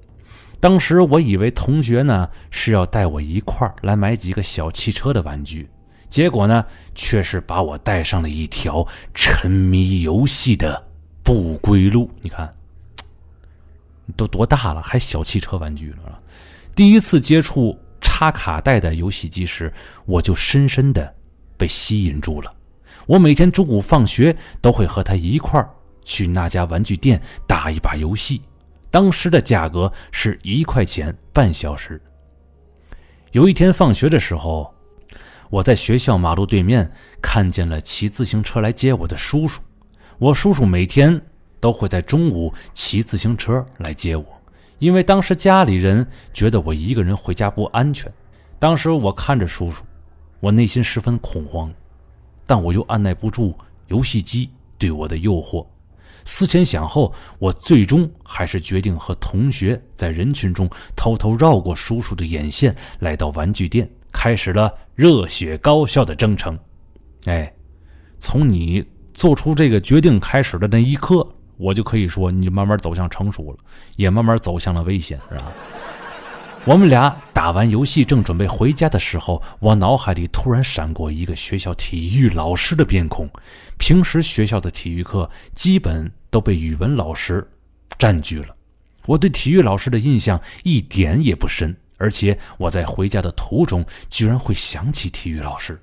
[0.60, 5.68] 当时我以为同学呢是要带我一块儿来买几个小汽车的玩具，
[6.10, 10.84] 结果呢却是把我带上了一条沉迷游戏的
[11.24, 12.10] 不归路。
[12.22, 12.54] 你看，
[14.18, 16.20] 都多大了还小汽车玩具了？
[16.76, 19.72] 第一次接触插卡带的游戏机时，
[20.06, 21.14] 我就深深的
[21.58, 22.54] 被吸引住了。
[23.06, 25.70] 我每天中午放学都会和他一块儿
[26.04, 28.42] 去那家玩具店打一把游戏。
[28.92, 32.02] 当时的价格是一块钱半小时。
[33.32, 34.74] 有一天放学的时候，
[35.50, 39.60] 我在学校马路对面看见了骑自行车来接我的叔叔。
[40.20, 41.20] 我叔叔每天
[41.60, 44.26] 都会在中午骑自行车来接我，
[44.78, 48.12] 因为当时家里人觉得我一个人回家不安全。
[48.60, 49.84] 当时我看着叔叔，
[50.40, 51.74] 我内心十分恐慌，
[52.46, 53.58] 但我又按耐不住
[53.88, 55.66] 游戏机对我的诱惑。
[56.26, 66.58] 思前想后，我最终还是决定和同学在人群中偷偷绕过叔叔的眼线，来到玩具店，开始了热血高校的征程。
[67.26, 67.52] 哎，
[68.18, 73.58] 从你做出这个决定开始的那一刻，我就可以说你慢慢走向成熟了，
[73.98, 75.52] 也慢慢走向了危险，是吧？
[76.66, 83.30] 我们俩打完游戏，正准备回家的时候，我脑海里突然闪过一个学校体育老师的面孔。
[83.78, 87.46] 平时学校的体育课基本都被语文老师
[87.98, 88.54] 占据了，
[89.06, 95.80] 我对体育老师的印象一点也不深，而且我在回家的途中居然会想起体育老师。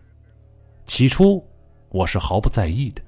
[0.87, 1.47] 起初
[1.91, 3.03] 我是毫不在意的，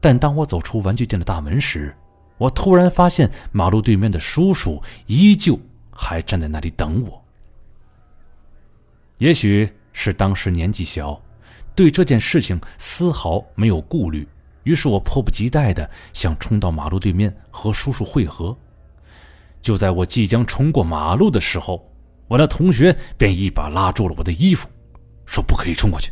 [0.00, 1.96] 但当我走出玩具店的大门时，
[2.36, 5.58] 我突然发现马路对面的叔叔依旧。
[5.94, 7.22] 还站在那里等我。
[9.18, 11.20] 也许是当时年纪小，
[11.76, 14.26] 对这件事情丝毫没有顾虑，
[14.64, 18.56] 于是我迫不及待的想冲到马路对面和叔叔会合。
[19.60, 21.86] 就在我即将冲过马路的时候，
[22.28, 24.68] 我的同学便一把拉住了我的衣服，
[25.26, 26.10] 说不可以冲过去。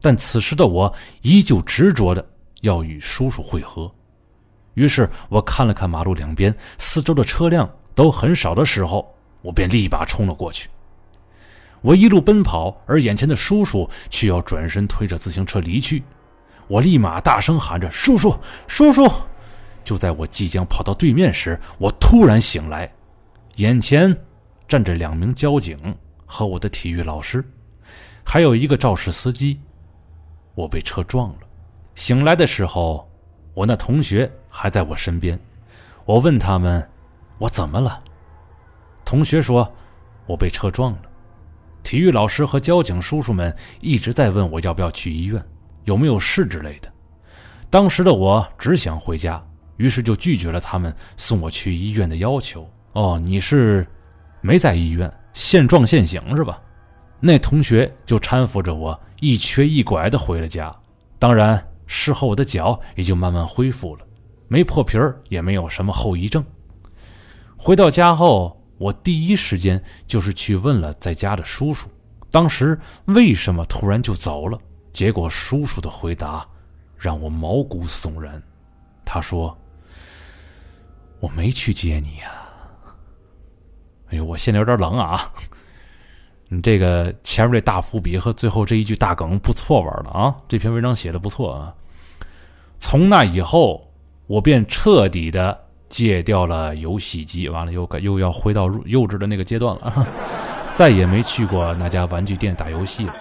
[0.00, 2.26] 但此时的我依旧执着的
[2.62, 3.90] 要与叔叔会合，
[4.74, 7.70] 于是我看了看马路两边四周的车辆。
[7.92, 10.70] 都很少的时候，我便立马冲了过去。
[11.82, 16.02] 我一路奔跑，而眼前的叔叔却要转身推着自行车离去。
[16.66, 18.34] 我立马大声喊着：“叔叔，
[18.68, 19.10] 叔叔！”
[19.84, 22.90] 就在我即将跑到对面时，我突然醒来，
[23.56, 24.16] 眼前
[24.70, 25.76] 站着两名交警
[26.24, 27.44] 和我的体育老师，
[28.22, 29.58] 还有一个肇事司机。
[30.54, 31.38] 我被车撞了。
[31.96, 33.10] 醒来的时候，
[33.52, 35.36] 我那同学还在我身边。
[36.04, 36.88] 我问他们。
[37.38, 38.00] 我怎么了？
[39.04, 39.68] 同学说，
[40.26, 41.02] 我被车撞了。
[41.82, 45.42] 体育老师和交警叔叔们一直在问我要不要去医院，
[45.84, 46.92] 有没有事之类的。
[47.70, 49.42] 当时的我只想回家，
[49.78, 52.70] 于是就拒绝了他们送我去医院的要求。
[52.92, 53.86] 哦，你是
[54.40, 56.60] 没在医院，现撞现行是吧？
[57.20, 60.74] 那同学就搀扶着我一瘸一拐的回了家。
[61.18, 64.06] 当然，事后我的脚也就慢慢恢复了，
[64.48, 66.42] 没破皮儿，也没有什么后遗症。
[67.58, 71.88] 回到家后，我第一时间就是去问了在家的叔叔，
[72.30, 74.58] 当时为什么突然就走了？
[74.92, 76.44] 结果叔叔的回答
[76.96, 78.42] 让我毛骨悚然。
[79.04, 79.56] 他说
[81.20, 82.32] ：“我没去接你呀。”
[84.10, 85.32] 哎呦，我现在有点冷啊！
[86.48, 90.36] 你这个前面这大伏笔和最后这一句大梗不错玩了啊！
[90.48, 91.74] 这篇文章写的不错啊。
[92.78, 93.90] 从那以后，
[94.26, 95.58] 我便彻底的。
[95.90, 100.06] 戒掉了游戏机，完了又又要回到幼稚的那个阶段了，
[100.72, 103.16] 再也没去过那家玩具店打游戏了。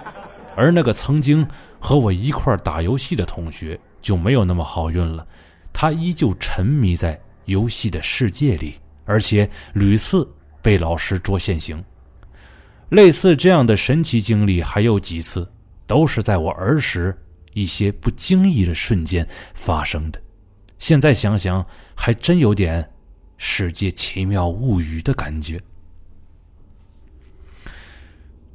[0.55, 1.43] 而那个曾经
[1.79, 5.25] 和我一块打游戏的同学就没有那么好运了，
[5.73, 11.83] 他依旧沉迷在游戏的世界里，而且屡次被老师捉现行。
[12.89, 15.47] 类似这样的神奇经历还有几次，
[15.85, 17.15] 都是在我儿时
[17.53, 20.21] 一些不经意的瞬间发生的。
[20.77, 22.81] 现在想想，还真有点
[23.37, 25.61] 《世界奇妙物语》的感觉。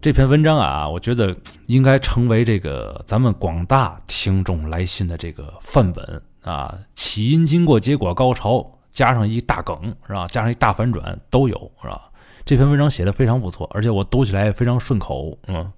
[0.01, 1.35] 这篇文章啊，我觉得
[1.67, 6.77] 应该成为这个咱们广大听众来信的这个范本啊。
[6.95, 10.27] 起因、经过、结果、高潮，加上一大梗，是吧？
[10.29, 12.11] 加上一大反转，都有，是吧？
[12.47, 15.71] 这篇文章写的非常不错，而且我读起来也非常顺口，嗯，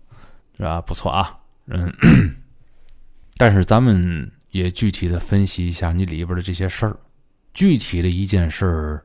[0.56, 0.80] 是吧？
[0.80, 1.92] 不错啊，嗯。
[3.36, 4.30] 但是咱们。
[4.52, 6.96] 也具体的分析一下你里边的这些事儿，
[7.52, 9.04] 具体的一件事儿，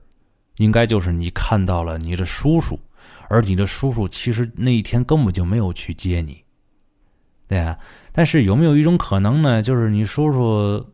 [0.57, 2.79] 应该就是你看到了你的叔叔，
[3.27, 6.41] 而你的叔叔其实那一天根本就没有去接你，
[7.49, 7.77] 对啊。
[8.13, 9.61] 但是有没有一种可能呢？
[9.61, 10.85] 就是你叔叔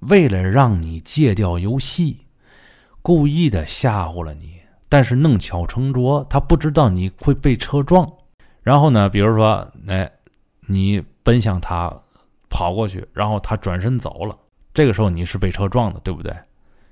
[0.00, 2.18] 为了让你戒掉游戏，
[3.08, 4.60] 故意的吓唬了你。
[4.86, 8.06] 但是弄巧成拙，他不知道你会被车撞。
[8.62, 10.10] 然后呢，比如说，哎，
[10.66, 11.90] 你奔向他
[12.50, 14.36] 跑过去，然后他转身走了。
[14.74, 16.36] 这个时候你是被车撞的，对不对？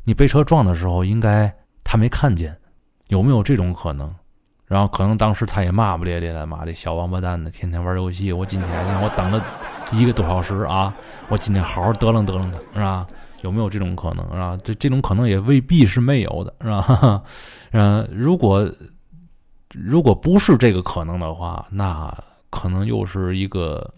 [0.04, 2.56] 你被车撞的时候，应该他没看见，
[3.08, 4.10] 有没有这种可能？
[4.64, 8.32] 然后可能当时他也骂不咧咧的，骂这小王八蛋的，天天玩游戏。
[8.32, 9.44] 我今天我等了
[9.92, 10.94] 一个多小时啊，
[11.28, 13.06] 我今天好好得楞得楞他，是吧？
[13.46, 14.58] 有没有这种可能，啊？
[14.64, 17.22] 这这种可能也未必是没有的，是吧？
[17.70, 18.68] 嗯，如果
[19.72, 22.12] 如果不是这个可能的话，那
[22.50, 23.88] 可能又是一个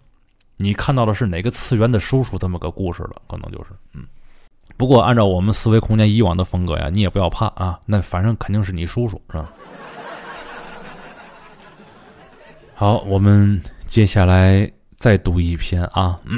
[0.59, 4.05] 你看到的是哪个次元的叔叔这么个故事了，可能就是嗯。
[4.77, 9.51] 不过按照我们思维空间以往的风格呀，你也不要怕啊，那反正肯定是你叔叔，是吧？
[12.77, 16.21] 好，我们接下来再读一篇啊。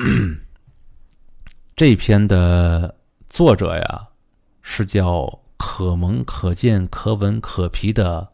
[1.76, 2.94] 这篇的
[3.30, 4.08] 作者呀，
[4.60, 8.28] 是叫可萌可见可闻可皮的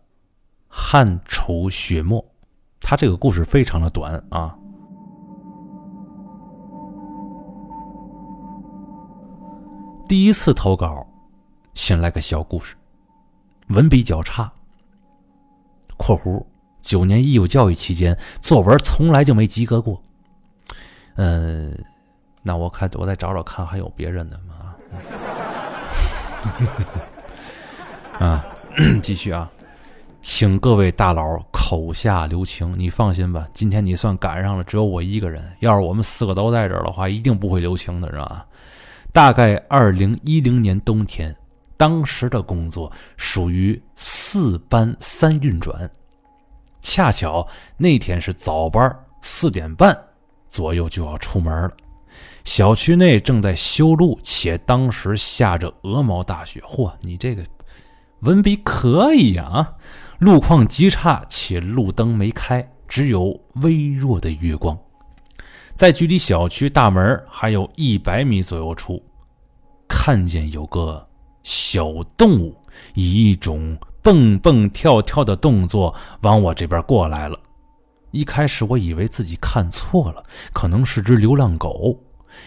[0.68, 2.24] 汉楚雪墨。
[2.80, 4.56] 他这个故事非常的短啊。
[10.08, 11.06] 第一次投稿，
[11.74, 12.74] 先来个小故事，
[13.68, 14.50] 文笔较差。
[15.98, 16.42] （括弧）
[16.80, 20.02] 九年义务教育期间，作文从来就没及格过。
[21.16, 21.76] 嗯，
[22.42, 24.55] 那我看我再找找看，还有别人的吗？
[28.18, 28.46] 啊，
[29.02, 29.50] 继续啊，
[30.22, 32.74] 请各位大佬口下留情。
[32.78, 35.52] 你放心吧，今天你算赶上了，只有我一个人。
[35.60, 38.46] 要是我们四个都在这儿的话，一定不会留情的，是吧？
[39.12, 41.34] 大概二零一零年冬天，
[41.76, 45.90] 当时的工作属于四班三运转。
[46.80, 49.98] 恰巧那天是早班，四点半
[50.48, 51.70] 左右就要出门了。
[52.46, 56.60] 小区内正在修路，且当时下着鹅毛大雪。
[56.60, 57.44] 嚯，你这个
[58.20, 59.74] 文笔可以呀！
[60.20, 64.78] 路况极差，且路灯没开，只有微弱的月光。
[65.74, 69.02] 在距离小区大门还有一百米左右处，
[69.88, 71.04] 看见有个
[71.42, 72.56] 小动物
[72.94, 73.76] 以一种。
[74.02, 77.36] 蹦蹦跳跳的动作往我这边过来了。
[78.12, 80.22] 一开始我以为自己看错了，
[80.54, 81.98] 可能是只流浪狗，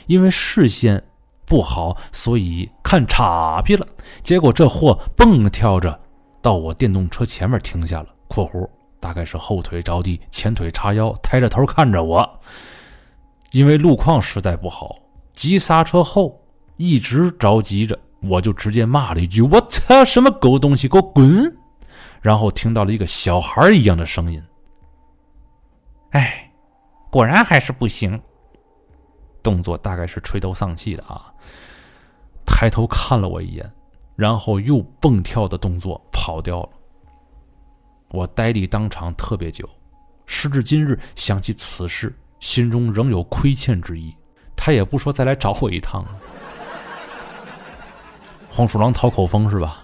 [0.08, 1.02] 因为视线
[1.46, 3.86] 不好，所以看岔劈了。
[4.24, 6.00] 结果这货蹦跳着
[6.42, 8.68] 到我电动车前面停下了（括弧
[9.00, 12.40] 大概是后腿着地，前腿叉腰，抬着头看着我）。
[13.52, 14.96] 因为路况实在不好，
[15.34, 16.40] 急刹车后
[16.78, 17.98] 一直着急着。
[18.22, 21.58] 我就直接骂了一句：“我操，什么狗东西，给我滚！”
[22.22, 24.44] 然后听到了一个小孩一样的声音
[26.12, 26.52] ：“哎，
[27.10, 28.22] 果然还是不行。”
[29.44, 31.34] 动作大概是垂头丧气的啊。
[32.46, 33.72] 抬头看了我一眼，
[34.16, 36.70] 然后又蹦跳的动作跑掉了。
[38.10, 39.70] 我呆立当场特别久，
[40.26, 44.14] 时至今日想起此事，心中仍有亏欠之意。
[44.56, 46.06] 他也不说再来找我一趟。
[48.50, 49.84] 黄鼠狼讨口风是吧？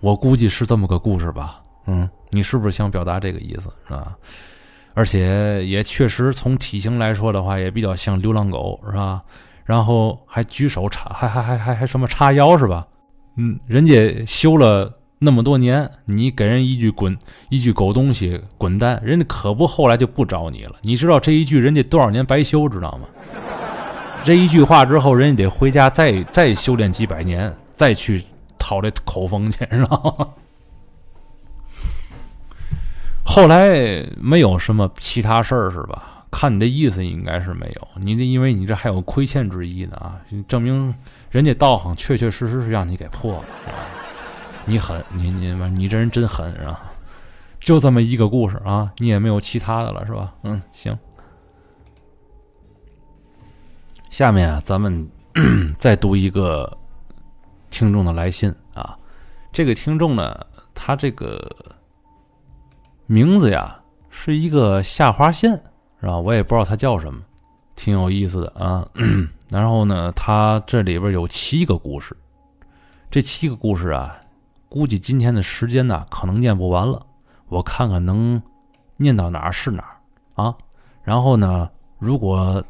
[0.00, 1.62] 我估计是这么个故事吧。
[1.86, 4.16] 嗯，你是不是想表达这个意思是吧？
[5.00, 9.22] 而且也确实从体型来说的话，也比较像流浪狗是吧？
[9.64, 12.86] 然后还举手叉，还还还还还什么叉腰是吧？
[13.36, 17.16] 嗯，人家修了那么多年，你给人一句滚，
[17.48, 20.74] 一句狗东西滚蛋，人家可不后来就不找你了。
[20.82, 23.08] 你知道这一句人家多少年白修，知道吗？
[24.22, 27.50] 这一句话之后，人家得回家再再修炼几百年。
[27.72, 28.22] 再去
[28.58, 30.28] 讨这口风去，知道吗？
[33.30, 36.24] 后来没有什么其他事儿，是吧？
[36.32, 37.88] 看你的意思，应该是没有。
[37.94, 40.92] 你这因为你这还有亏欠之意呢啊，证明
[41.30, 43.44] 人家道行确确实实是让你给破了。
[44.64, 46.80] 你狠，你你你这人真狠，啊？
[47.60, 50.34] 就这么一个故事啊，你也没有其他的了，是吧？
[50.42, 50.98] 嗯，行。
[54.10, 55.08] 下面啊，咱们
[55.78, 56.76] 再读一个。
[57.70, 58.98] 听众的来信啊，
[59.52, 61.48] 这个听众呢，他这个
[63.10, 63.76] 名字呀
[64.08, 65.50] 是一个下划线，
[66.00, 66.16] 是吧？
[66.16, 67.20] 我也不知道他叫什么，
[67.74, 68.86] 挺有意思的啊。
[69.50, 72.16] 然后呢，他这里边有七个故事，
[73.10, 74.16] 这七个故事啊，
[74.68, 77.04] 估计今天的时间呢可能念不完了，
[77.48, 78.40] 我看看能
[78.96, 80.54] 念到哪儿是哪儿啊。
[81.02, 82.62] 然后呢，如果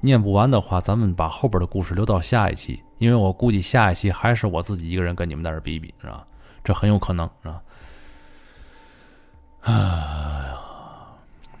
[0.00, 2.82] 念不完的话，咱们把后边的故事留到下一期。
[2.96, 6.26] 因为我估计下一期还是我自己一个人跟你们在这比比，是吧？
[6.64, 7.60] 这很有可能，是吧？
[9.62, 10.58] 哎呀，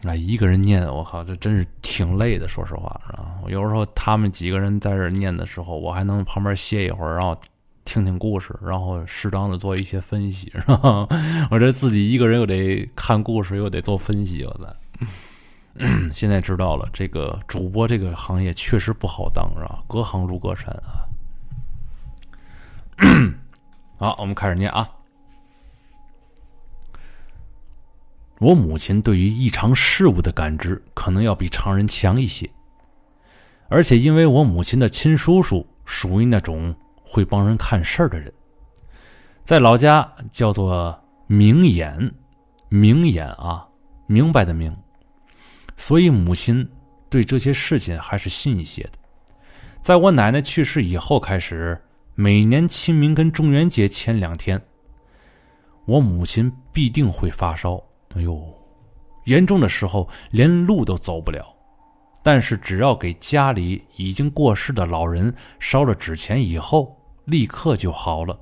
[0.02, 2.48] 那，一个人念，我靠，这真是挺累的。
[2.48, 7.36] 说实话，啊，有时候他们几个人在这念的时候，我还能旁边歇一会儿，然后
[7.84, 11.06] 听听故事，然后适当的做一些分析，是吧？
[11.50, 14.66] 我这自己一个人又得看故事，又得做分析，我操！
[16.12, 19.82] 现在知道了，这个主播这个行业确实不好当，是吧？
[19.86, 21.06] 隔行如隔山啊。
[23.96, 24.88] 好，我们开始念啊。
[28.42, 32.50] 我母亲对于异常事物的感知可能要比常人强一些，
[33.68, 36.74] 而且因为我母亲的亲叔叔属于那种
[37.04, 38.32] 会帮人看事儿的人，
[39.44, 42.12] 在老家叫做明眼，
[42.68, 43.64] 明眼啊，
[44.08, 44.76] 明白的明，
[45.76, 46.68] 所以母亲
[47.08, 48.98] 对这些事情还是信一些的。
[49.80, 51.80] 在我奶奶去世以后开始，
[52.16, 54.60] 每年清明跟中元节前两天，
[55.84, 57.80] 我母亲必定会发烧。
[58.14, 58.42] 哎呦，
[59.24, 61.44] 严重的时候连路都走不了。
[62.22, 68.38] 但是只要给家里已经过世的老人烧了纸钱以后，立刻就好了，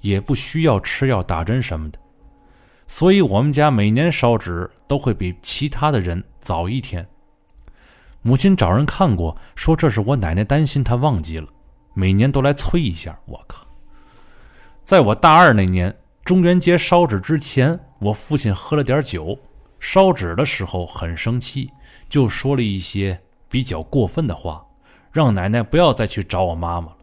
[0.00, 1.98] 也不需要吃药打针什么的。
[2.86, 7.06] 所以我们家每年烧纸都会比其他的人早一天。
[8.22, 11.46] 母亲找人看过，说这是我奶奶担心她忘记了，
[11.92, 13.18] 每年都来催一下。
[13.26, 13.66] 我靠，
[14.84, 15.94] 在我大二那年。
[16.24, 19.36] 中元节烧纸之前，我父亲喝了点酒，
[19.80, 21.68] 烧纸的时候很生气，
[22.08, 23.18] 就说了一些
[23.48, 24.64] 比较过分的话，
[25.10, 26.96] 让奶奶不要再去找我妈妈了，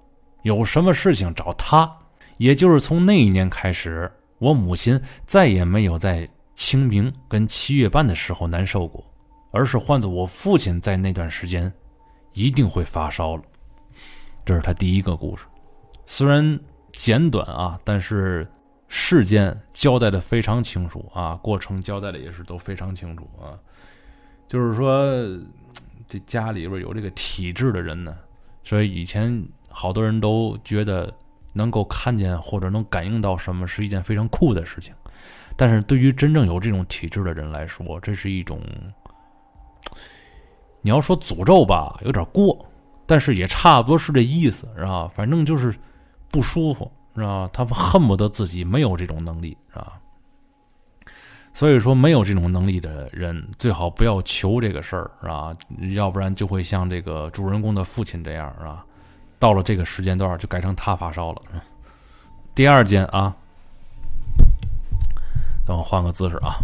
[0.44, 1.92] 有什么事情找她。
[2.38, 9.04] 也就是从那一年开始，我母亲再也没有在清明跟七月半的时候难受过，
[9.52, 11.72] 而是换作我父亲在那段时间
[12.34, 13.44] 一定会发烧了。
[14.46, 15.46] 这是他第一个故事，
[16.06, 16.60] 虽然
[16.94, 18.48] 简短啊，但是。
[18.98, 23.60] 事件交代的非常清楚啊，过程交代的也是都非常清楚啊。
[24.48, 25.06] 就是说，
[26.08, 28.18] 这家里边有这个体质的人呢，
[28.64, 31.14] 所以以前好多人都觉得
[31.52, 34.94] 能够看见或者能感应到什么是一件非常酷的事情。
[35.58, 38.62] 但是对于真正有这种体质的人来说，这是一种
[40.82, 42.66] 你要说诅咒吧，有点过，
[43.06, 45.06] 但是也差不多是这意思，是吧？
[45.14, 45.76] 反正就是
[46.32, 46.90] 不舒服。
[47.16, 47.50] 是吧？
[47.54, 49.94] 他们恨不得自己没有这种能力，是吧？
[51.54, 55.54] 所以说，没有这种能力的人最好不要求这个事儿，是吧？
[55.94, 58.86] 要不然就会像这个主人公的父亲这样，是吧？
[59.40, 61.42] 到了这个时间段就改成他发烧了。
[62.54, 63.34] 第二件啊，
[65.66, 66.56] 等我换个姿势啊，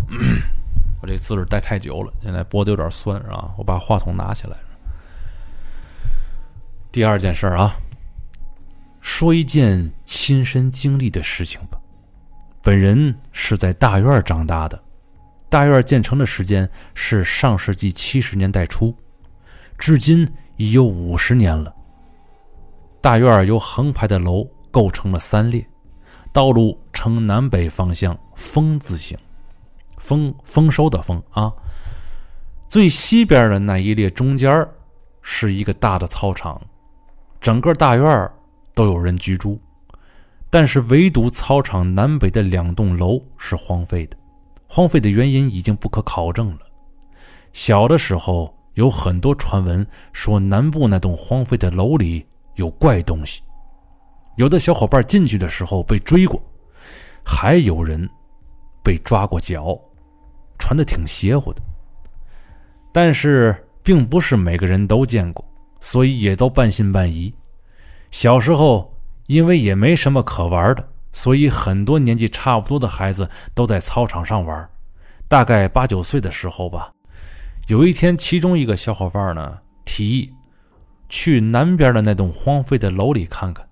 [1.02, 3.54] 我这姿势待太久了，现在脖子有点酸，是吧？
[3.58, 4.58] 我把话筒拿起来。
[6.91, 7.74] 第二件事儿啊。
[9.02, 11.78] 说一件亲身经历的事情吧。
[12.62, 14.82] 本人是在大院长大的，
[15.49, 18.95] 大院建成的时间是上世纪七十年代初，
[19.78, 21.74] 至今已有五十年了。
[23.02, 25.68] 大院由横排的楼构成了三列，
[26.32, 29.18] 道路呈南北方向“丰”字形，
[29.97, 31.52] 丰丰收的丰啊。
[32.68, 34.66] 最西边的那一列中间
[35.24, 36.62] 是一个大的操场，
[37.41, 38.32] 整个大院
[38.74, 39.60] 都有人居住，
[40.50, 44.18] 但是唯独操场南北的两栋楼是荒废的。
[44.68, 46.60] 荒废的原因已经不可考证了。
[47.54, 53.42] 小的时候有很多传闻说南部那栋荒废的楼里有怪东西，
[54.38, 56.42] 有的小伙伴进去的时候被追过，
[57.26, 58.10] 还有人
[58.82, 59.78] 被抓过脚，
[60.58, 61.62] 传的挺邪乎的。
[62.94, 65.44] 但是并不是每个人都见过，
[65.82, 67.34] 所以也都半信半疑。
[68.12, 68.93] 小时候，
[69.28, 74.70] 因为也没什么可玩的，所以很多年纪差不多的孩子都在操场上玩。
[75.28, 76.91] 大概八九岁的时候吧，
[77.68, 80.30] 有一天，其中一个小伙伴呢提议
[81.07, 83.66] 去南边的那栋荒废的楼里看看，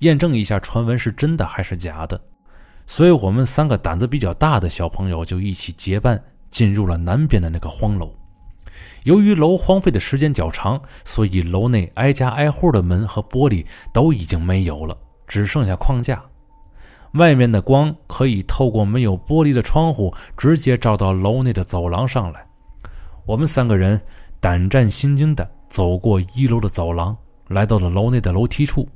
[0.00, 2.20] 验证一下传闻是真的还是假的。
[2.86, 8.14] 所以，我们三个胆子比较大的小朋友就一起结伴进入了南边的那个荒楼。
[9.06, 14.98] 由于楼荒废的时间较长，所以楼内挨家挨户的门和玻璃都已经没有了，
[15.28, 16.20] 只剩下框架。
[17.12, 22.44] 外面的光可以透过没有玻璃的窗户，直接照到楼内的走廊上来。
[23.24, 24.00] 我们三个人
[24.40, 28.88] 胆战心惊地走过一楼的走廊，来到了楼内的楼梯处。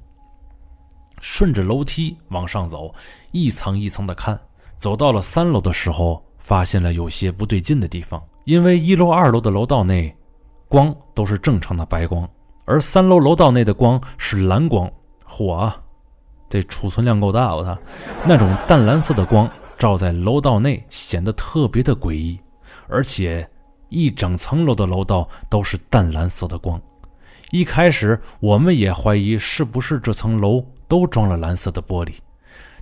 [1.21, 2.93] 顺着楼梯往上走，
[3.31, 4.37] 一层一层的看，
[4.77, 8.21] 走到了三楼的时候，发现了有些不对劲的地方。
[8.45, 10.15] 因为一楼、二楼的楼道内，
[10.69, 12.29] 光都是正常的白光，
[12.65, 14.91] 而三楼楼道内的光是蓝光。
[15.29, 15.73] 嚯，
[16.49, 17.55] 这储存量够大！
[17.55, 17.77] 我操，
[18.25, 22.39] 那种淡蓝色的光照在楼道内，显得特别的诡异，
[22.89, 23.49] 而且
[23.89, 26.81] 一整层楼的楼道都是淡蓝色的光。
[27.51, 32.15] 一开始我们也怀疑是不是这层楼都装了蓝色的玻璃，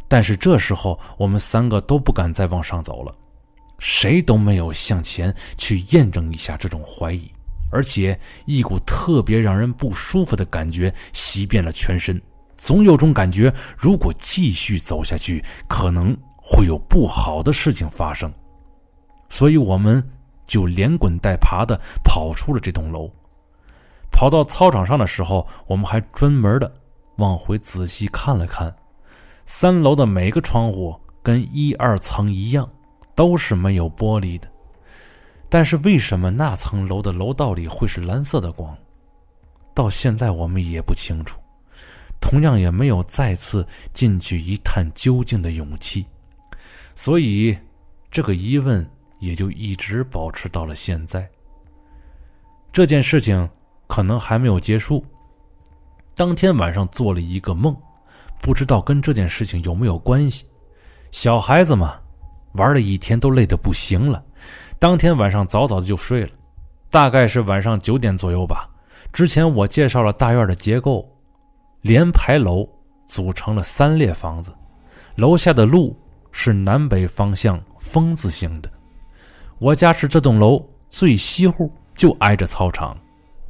[0.07, 3.15] 但是这时候我们三个都不敢再往上走了，
[3.79, 7.31] 谁都没有向前去验证一下这种怀疑。
[7.71, 12.21] 而且一股特别让人不舒服的感觉袭遍了全身，
[12.57, 18.33] 总有种感觉，如果继续走下去，可能会有不好的事情发生。
[19.29, 20.03] 所以我们
[20.47, 23.11] 就连滚带爬的跑出了这栋楼。
[24.11, 26.73] 跑到操场上的时候，我们还专门的
[27.17, 28.75] 往回仔细看了看，
[29.45, 32.67] 三楼的每个窗户跟一二层一样，
[33.19, 34.49] 都是没有玻璃的。
[35.49, 38.79] 但是为什么那层楼的楼道里会是蓝色的光？
[39.75, 41.37] 到现在我们也不清楚，
[42.21, 46.07] 同样也没有再次进去一探究竟的勇气，
[46.95, 47.59] 所以
[48.09, 48.89] 这个疑问
[49.19, 51.29] 也就一直保持到了现在。
[52.73, 53.51] 这件事情
[53.89, 55.05] 可能还没有结束。
[56.15, 57.77] 当天晚上做了一个梦，
[58.41, 60.45] 不知道跟这件事情有没有关系。
[61.11, 61.99] 小孩子嘛，
[62.53, 64.23] 玩了一天都累得不行了。
[64.79, 66.31] 当天晚上早早的就睡了，
[66.91, 68.69] 大概是晚上九点左右吧。
[69.13, 71.09] 之前我介绍了大院的结构，
[71.81, 72.69] 连排楼
[73.07, 74.53] 组成了三列房子，
[75.17, 75.97] 楼下的路
[76.31, 78.71] 是南北方向风字形的。
[79.59, 82.97] 我家是这栋楼最西户，就挨着操场。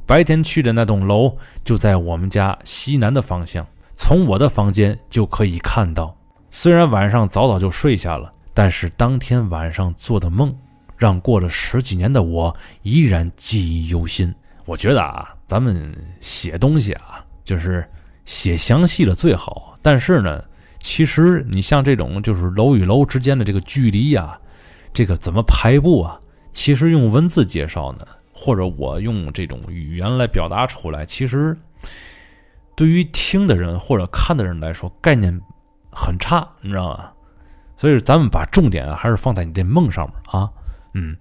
[0.07, 1.31] 白天去的那栋楼
[1.63, 6.15] 就在我们家西南的方向，从我的房间就可以看到。
[6.49, 10.53] 虽然晚上早早就睡下了，但是当天晚上做的梦。
[10.97, 14.35] 让过了十几年的我依然记忆犹新。
[14.65, 17.89] 我觉得啊，咱们写东西啊，就是
[18.25, 19.73] 写详细了最好。
[19.81, 20.43] 但是呢，
[20.79, 24.37] 其实你像这种就是楼与楼之间的这个距离呀，
[24.91, 26.19] 这个怎么排布啊？
[26.51, 31.57] 其实用文字介绍呢，或者我用这种语言来表达出来，其实
[32.75, 35.33] 对于听的人或者看的人来说，概念
[35.89, 37.09] 很差，你知道吗？
[37.79, 40.51] 所以咱们把重点还是放在你这梦上面啊。
[40.95, 41.15] 嗯，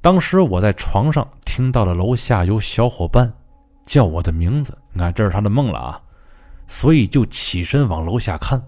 [0.00, 3.32] 当时我在床上听到了楼下有小伙伴
[3.84, 6.00] 叫我的名字，你看这是他的梦了啊，
[6.68, 8.62] 所以就起身往楼下看。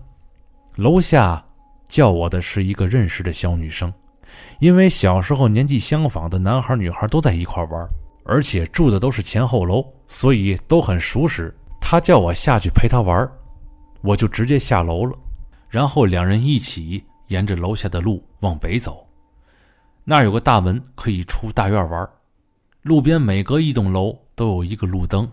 [0.74, 1.41] 楼下
[1.86, 3.93] 叫我的是一个认识的小女生，
[4.59, 7.88] 因为小时候年纪相仿的男孩女孩都在一块玩，
[8.24, 11.57] 而且住的都是前后楼，所以都很熟识。
[11.80, 13.30] 她叫我下去陪她玩，
[14.01, 15.16] 我就直接下楼了，
[15.70, 19.06] 然后两人一起沿着楼下的路往北走。
[20.04, 22.10] 那儿有个大门，可以出大院玩。
[22.82, 25.30] 路边每隔一栋楼都有一个路灯。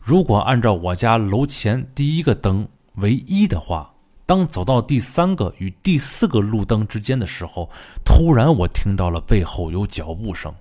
[0.00, 3.90] 如果按照我家楼前第一个灯为一的话，
[4.26, 7.70] 当走到第三个与第四个路灯之间的时候，
[8.04, 10.54] 突然我听到了背后有脚步声，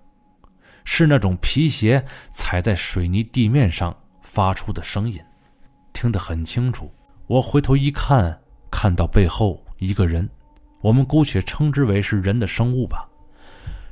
[0.86, 2.02] 是那种皮鞋
[2.32, 5.20] 踩在水泥地面上发出的声音，
[5.92, 6.90] 听得很清楚。
[7.26, 8.40] 我回头一看，
[8.72, 10.30] 看到背后一个人，
[10.82, 13.08] 我们姑且称之为是人的生物吧。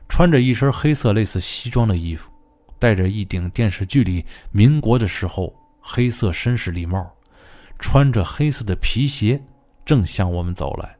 [0.07, 2.29] 穿着一身黑色类似西装的衣服，
[2.77, 7.11] 戴着一顶电视剧里民国的时候黑色绅士礼帽，
[7.79, 9.41] 穿着黑色的皮鞋，
[9.83, 10.95] 正向我们走来，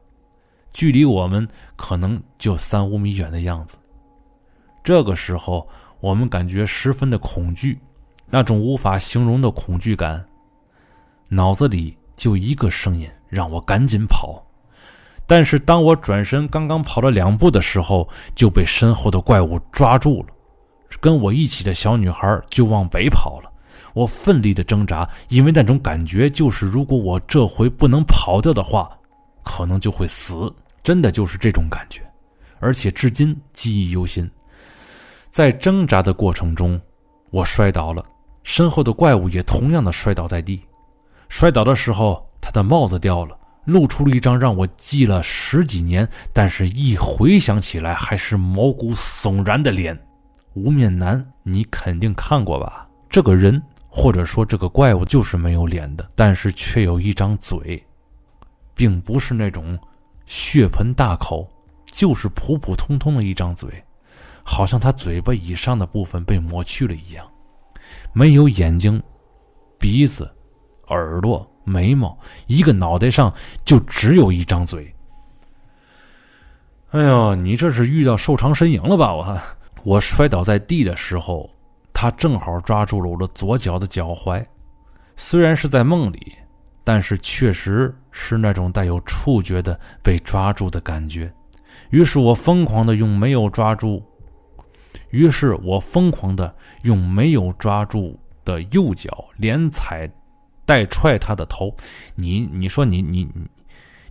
[0.72, 1.46] 距离我们
[1.76, 3.76] 可能就三五米远的样子。
[4.82, 5.66] 这个时候，
[6.00, 7.78] 我们感觉十分的恐惧，
[8.28, 10.24] 那种无法形容的恐惧感，
[11.28, 14.42] 脑子里就一个声音，让我赶紧跑。
[15.26, 20.28] 但是当我转身刚刚跑了两步的时候，就被身后的怪物抓住了。
[21.00, 23.50] 跟我一起的小女孩就往北跑了。
[23.92, 28.90] 我奋力的挣扎，因为那种感觉就是，如果我这回不能跑掉的话，
[29.42, 30.52] 可能就会死。
[30.84, 32.00] 真的就是这种感觉，
[32.60, 34.30] 而且至今记忆犹新。
[35.30, 36.80] 在挣扎的过程中，
[37.30, 38.04] 我摔倒了，
[38.44, 40.62] 身后的怪物也同样的摔倒在地。
[41.28, 43.36] 摔倒的时候，他的帽子掉了。
[43.64, 49.98] 露出了一张让我记了十几年，但是一回想起来还是毛骨悚然的脸。
[50.54, 52.88] 无面男，你肯定看过吧？
[53.10, 57.84] 这个人或者说这个怪物就是没有脸的，但是却有一张嘴，
[58.72, 59.76] 并不是那种
[60.26, 61.44] 血盆大口，
[61.86, 63.68] 就是普普通通的一张嘴，
[64.44, 67.28] 好像他嘴巴以上的部分被抹去了一样，
[68.12, 69.02] 没有眼睛、
[69.76, 70.32] 鼻子、
[70.86, 71.44] 耳朵。
[71.66, 73.30] 眉毛，一个脑袋上
[73.64, 74.90] 就只有一张嘴。
[76.92, 79.12] 哎呦，你这是遇到瘦长身影了吧？
[79.12, 79.40] 我
[79.82, 81.50] 我摔倒在地的时候，
[81.92, 84.42] 他正好抓住了我的左脚的脚踝。
[85.16, 86.34] 虽然是在梦里，
[86.84, 91.30] 但是确实是那种带有触觉的被抓住的感觉。
[91.90, 94.02] 于是我疯狂的用没有抓住，
[95.10, 100.10] 于是我疯狂的用没有抓住的右脚连踩
[100.66, 101.74] 带踹他的头。
[102.14, 103.26] 你你说你你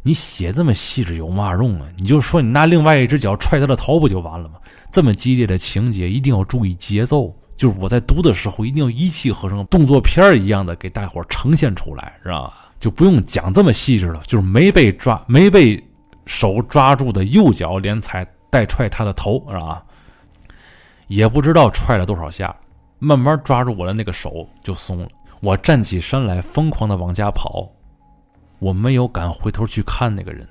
[0.02, 1.88] 你写这么细致有嘛用啊？
[1.98, 4.56] 你就说你拿另外一只脚踹他的头不就完了吗？
[4.92, 7.36] 这么激烈的情节一定要注意节奏。
[7.56, 12.54] 就是我在读的时候一定要一气呵成，动作片一样的给大伙呈现出来，是吧？
[12.82, 14.22] 就不用讲这么细致了。
[14.28, 15.82] 就是没被抓、没被
[16.26, 19.82] 手抓住的右脚连踩带踹他的头，是吧？
[21.08, 22.54] 也不知道踹了多少下，
[23.00, 25.08] 慢慢抓住我的那个手就松了。
[25.46, 27.70] 我站起身来，疯狂的往家跑。
[28.58, 30.50] 我没有敢回头去看那个人，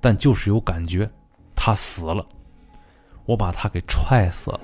[0.00, 1.06] 但就是有感觉，
[1.54, 2.24] 他死了。
[3.26, 4.60] 我把他给踹死了。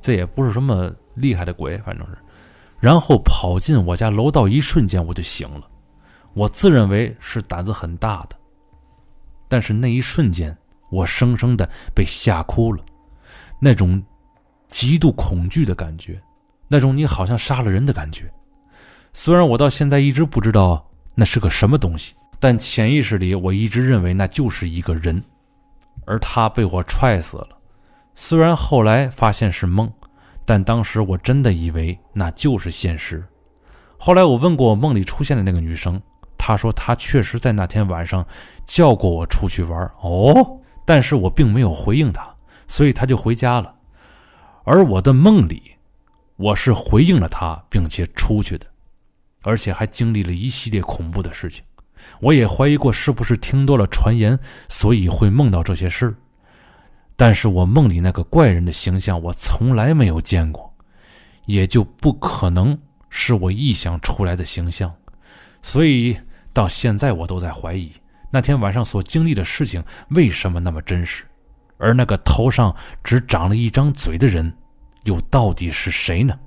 [0.00, 2.16] 这也不是什么厉害的鬼，反正是。
[2.80, 5.68] 然后跑进我家楼道，一瞬间我就醒了。
[6.32, 8.36] 我自认为是胆子很大的，
[9.46, 10.56] 但是那一瞬间。
[10.90, 12.82] 我生生的被吓哭了，
[13.60, 14.02] 那种
[14.68, 16.18] 极度恐惧的感觉，
[16.74, 18.28] 那种你好像杀了人的感觉。
[19.12, 25.22] 虽然我到现在一直不知道那是个什么东西，但潜意识里我一直认为那就是一个人，
[26.04, 27.50] 而他被我踹死了。
[28.12, 29.88] 虽然后来发现是梦，
[30.44, 33.24] 但当时我真的以为那就是现实。
[33.96, 36.02] 后来我问过我梦里出现的那个女生，
[36.36, 38.26] 她说她确实在那天晚上
[38.66, 39.80] 叫过我出去玩。
[40.00, 40.58] 哦。
[40.84, 42.34] 但是我并没有回应她，
[42.66, 43.72] 所以她就回家了。
[44.64, 45.73] 而我的梦里，
[46.36, 48.66] 我是回应了他，并且出去的，
[49.42, 51.62] 而且还经历了一系列恐怖的事情。
[52.20, 56.14] 我也怀疑过是不是听多了传言，所以会梦到这些事
[57.16, 60.74] 但是我梦里那个怪人的形象，我从来没有见过，
[61.46, 62.76] 也就不可能
[63.08, 64.92] 是我臆想出来的形象。
[65.62, 66.18] 所以
[66.52, 67.92] 到现在我都在怀疑。
[68.30, 71.22] 那天晚上所经历的事情为什么那么真实？
[71.78, 72.74] 而那个头上
[73.04, 74.52] 只长了一张嘴的人，
[75.04, 76.38] 又到底是谁呢？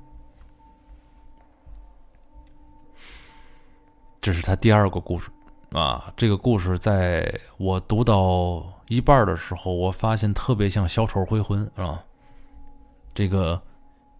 [4.22, 5.30] 这是他第二个故事
[5.72, 6.12] 啊！
[6.18, 12.04] 这个故事在我读到一半的时候，我发现特别像《小丑回魂》啊，
[13.14, 13.62] 这个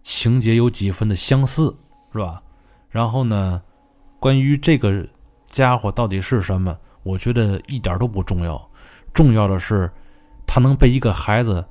[0.02, 1.76] 情节有几分的相似，
[2.12, 2.42] 是吧？
[2.88, 3.60] 然后呢，
[4.18, 5.06] 关于这个
[5.46, 6.78] 家伙到底是什么？
[7.02, 8.70] 我觉得一点都不重要，
[9.12, 9.90] 重要的是，
[10.46, 11.62] 他能被一个孩子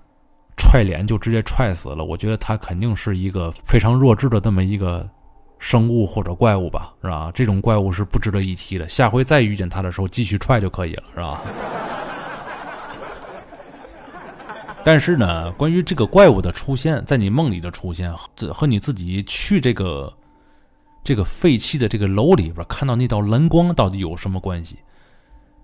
[0.58, 2.04] 踹脸就直接踹死了。
[2.04, 5.10] 我觉得他肯定是一个非常弱智的这么一个
[5.60, 7.32] 生物或者怪物吧，是吧？
[7.34, 8.88] 这种怪物是不值得一提的。
[8.90, 11.42] 下回再遇见他的时候，继续踹就可以了，是吧？
[14.84, 18.14] 但是呢，关于这个怪物的出现，在你梦里的出现，
[18.54, 20.14] 和你自己去这个
[21.04, 24.78] 这个废弃的这个楼里边看到那道蓝光，到底有什么关系？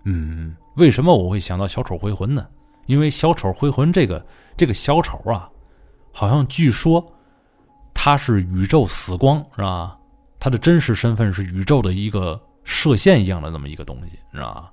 [0.03, 2.45] 嗯，为什么我会想到小丑回魂呢？
[2.87, 4.25] 因为小丑回魂这个
[4.55, 5.49] 这个小丑啊，
[6.11, 7.05] 好像据说
[7.93, 9.97] 他是宇宙死光，是吧？
[10.39, 14.71] 他的真实身份是宇宙的一个射线一样的那么一个东西，是吧？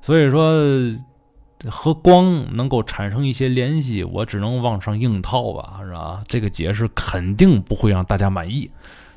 [0.00, 0.52] 所以说
[1.68, 6.22] 和光能够产生一些联系，我只能往上硬套吧，是吧？
[6.28, 8.70] 这个解释肯定不会让大家满意，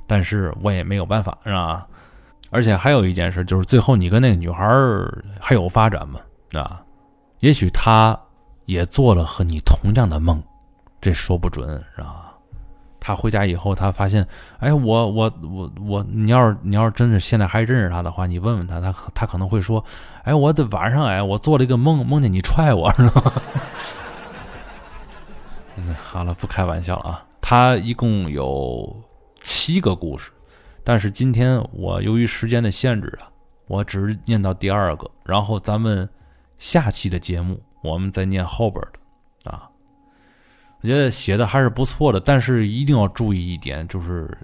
[0.07, 1.87] 但是我也没有办法，是吧？
[2.49, 4.65] 而且还有一件事，就是最后你跟那个女孩
[5.39, 6.19] 还有发展吗？
[6.53, 6.81] 啊，
[7.39, 8.19] 也许她
[8.65, 10.41] 也做了和你同样的梦，
[10.99, 12.27] 这说不准，啊？
[13.03, 14.27] 他回家以后，他发现，
[14.59, 19.83] 哎，我我我我，你要是你要是真是现在还认识他的话，你问问他，他他可能会说，
[20.23, 23.33] 哎，我的晚上，哎，我做了一个梦，梦见你踹我，是吧？
[25.77, 27.25] 嗯， 好了，不开玩笑了啊。
[27.41, 28.95] 他一共有
[29.41, 30.31] 七个故事。
[30.83, 33.25] 但是今天我由于时间的限制啊，
[33.67, 36.07] 我只是念到第二个，然后咱们
[36.59, 38.81] 下期的节目我们再念后边
[39.43, 39.69] 的啊。
[40.81, 44.35] 我觉得写的还是不错的，但是一定要注意一点，就是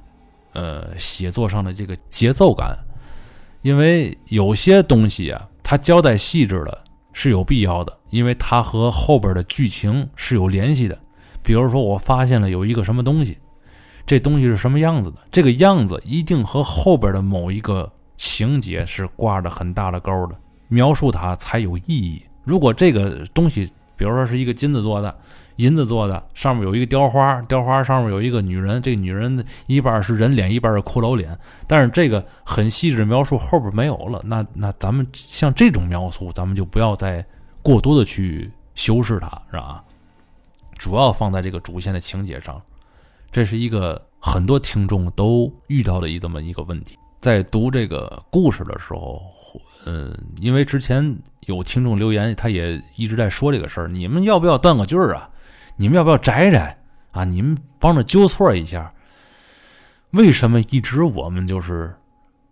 [0.53, 2.77] 呃写作上的这个节奏感，
[3.61, 6.83] 因为有些东西啊，它交代细致了
[7.13, 10.97] 是有必要的，因为它和后边的剧情是有联系的。
[11.41, 13.37] 比如说，我发现了有一个什么东西。
[14.05, 15.17] 这东西是什么样子的？
[15.31, 20.35] 这个样子一定和后边的某一个情节是挂着很大的钩的，
[20.69, 22.21] 描述它才有意义。
[22.47, 23.65] 如果这个东西，
[23.97, 25.13] 比如说是一个金子做的、
[25.57, 31.37] 银子做的，上面有一个雕花，雕花上面有一个女人，这个女人一半是人脸，一半是骷髅脸，
[31.67, 37.25] 但是这个很细致的描述后边没有了，那那咱们像这种描述，咱们就不要再
[37.61, 39.83] 过多的去修饰它，是吧？
[40.77, 42.61] 主要放在这个主线的情节上。
[43.29, 49.21] 这是一个很多听众都遇到的一这么一个问题，在读这个故事的时候，
[49.85, 51.03] 嗯，因为之前
[51.47, 55.29] 有听众留言，他也一直在说这个事儿，你们要不要断个句儿啊？
[55.75, 56.77] 你们要不要摘摘
[57.11, 57.23] 啊？
[57.23, 58.93] 你们帮着纠错一下。
[60.11, 61.93] 为什么一直我们就是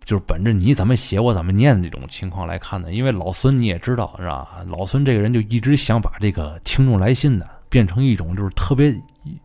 [0.04, 2.92] 就是本着你怎么写我怎么念这种情况来看呢？
[2.92, 4.64] 因为老孙你也知道是吧？
[4.68, 8.94] 老孙这个人就一直想把这个听众来信呢变成一种就是特别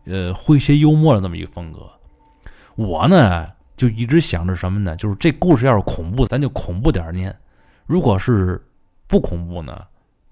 [0.04, 1.80] 呃诙谐幽默的那么一个风格。
[2.74, 4.94] 我呢就一直想着什么呢？
[4.96, 7.32] 就是这故事要是恐怖，咱就恐怖点念；
[7.86, 8.62] 如果是
[9.12, 9.78] 不恐怖呢，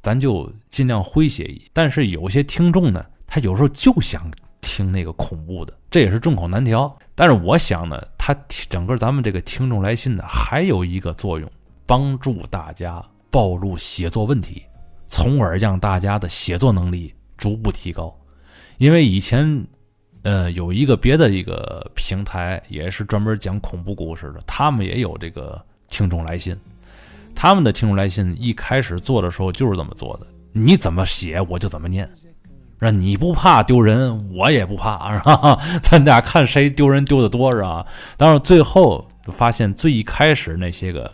[0.00, 1.62] 咱就尽量诙谐一。
[1.74, 4.28] 但是有些听众呢，他有时候就想。
[4.62, 6.96] 听那个恐怖的，这也是众口难调。
[7.14, 8.32] 但是我想呢，他
[8.68, 11.50] 整个咱们这个听众来信呢，还有一个作用，
[11.86, 14.62] 帮助大家暴露写作问题，
[15.06, 18.14] 从而让大家的写作能力逐步提高。
[18.76, 19.66] 因为以前，
[20.22, 26.56] 呃，有一个别的一个平台，也是专门讲恐怖故事的，他们也有这个听众来信。
[27.34, 32.08] 他们的听众来信一开始做的时候就是这么做的，你怎么写我就怎么念。
[32.82, 35.58] 是你不怕丢人，我也不怕，是吧？
[35.82, 37.86] 咱俩看谁丢人丢的多，是吧？
[38.16, 41.12] 但是最后发现，最一开始那些个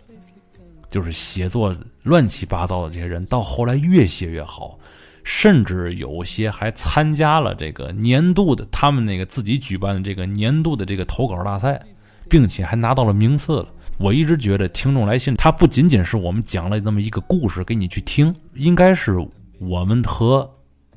[0.89, 4.79] 就是写作乱七八糟的这些人，到后来越写越好，
[5.25, 11.83] 甚至有些还参加了这个年度的他们那个自己举办的这个年度的这个投稿大赛，
[12.31, 13.69] 并且还拿到了名次了。
[13.99, 19.17] 我一直觉得听众来信，它不仅仅是我们讲了那么一个故事给你去听，应该是
[19.59, 20.49] 我们和。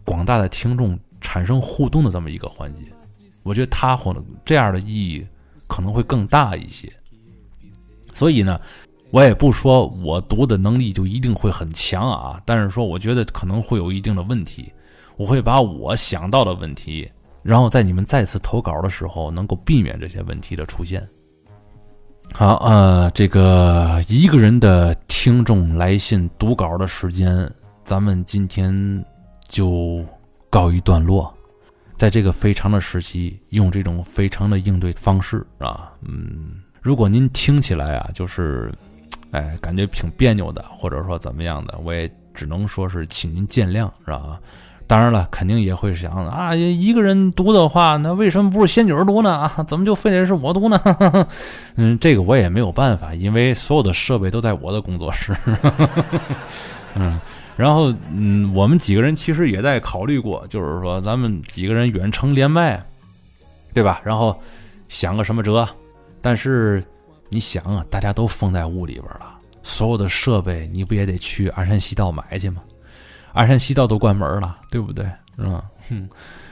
[0.06, 2.86] 广大的听众产生互动的这么一个环节，
[3.43, 5.24] 我觉得它或这样的意义
[5.68, 6.91] 可能会更大一些。
[8.12, 8.60] 所以呢，
[9.12, 14.74] 我也不说我读的能力就一定会很强啊，但是说我觉得可能会有一定的问题。
[15.16, 17.08] 我会把我想到的问题，
[17.43, 21.08] 然后在你们再次投稿的时候，能够避免这些问题的出现。
[22.40, 27.52] 好，呃，这个一个人的听众来信读稿的时间，
[27.84, 29.04] 咱们今天。
[29.50, 30.06] 就
[30.50, 31.34] 告一段落，
[31.98, 38.72] 在这个非常的时期，用这种非常的应对方式啊，嗯，如果您听起来啊，就是，
[39.32, 44.40] 哎，感觉挺别扭的，或者说怎么样的，我也只能说是请您见谅，是吧？
[44.90, 49.30] 当然了，肯定也会想啊，一个人读的话，那为什么不是仙女读呢？
[49.56, 50.82] 啊，怎么就非得是我读呢？
[51.78, 55.32] 嗯，这个我也没有办法，因为所有的设备都在我的工作室。
[56.98, 57.20] 嗯。
[57.56, 62.82] 然后，嗯，我们几个人其实也在考虑过，就是说咱们几个人远程连麦，
[63.74, 64.02] 对吧？
[64.04, 64.34] 然后
[64.88, 65.68] 想个什么辙？
[66.22, 66.82] 但是
[67.28, 72.62] 你想啊，大家都封在屋里边了，所有的设备你不也得去二山西道买去吗？
[73.34, 75.06] 二山西道都关门了，对不对？
[75.38, 75.66] 是吧？
[75.90, 76.10] 哼，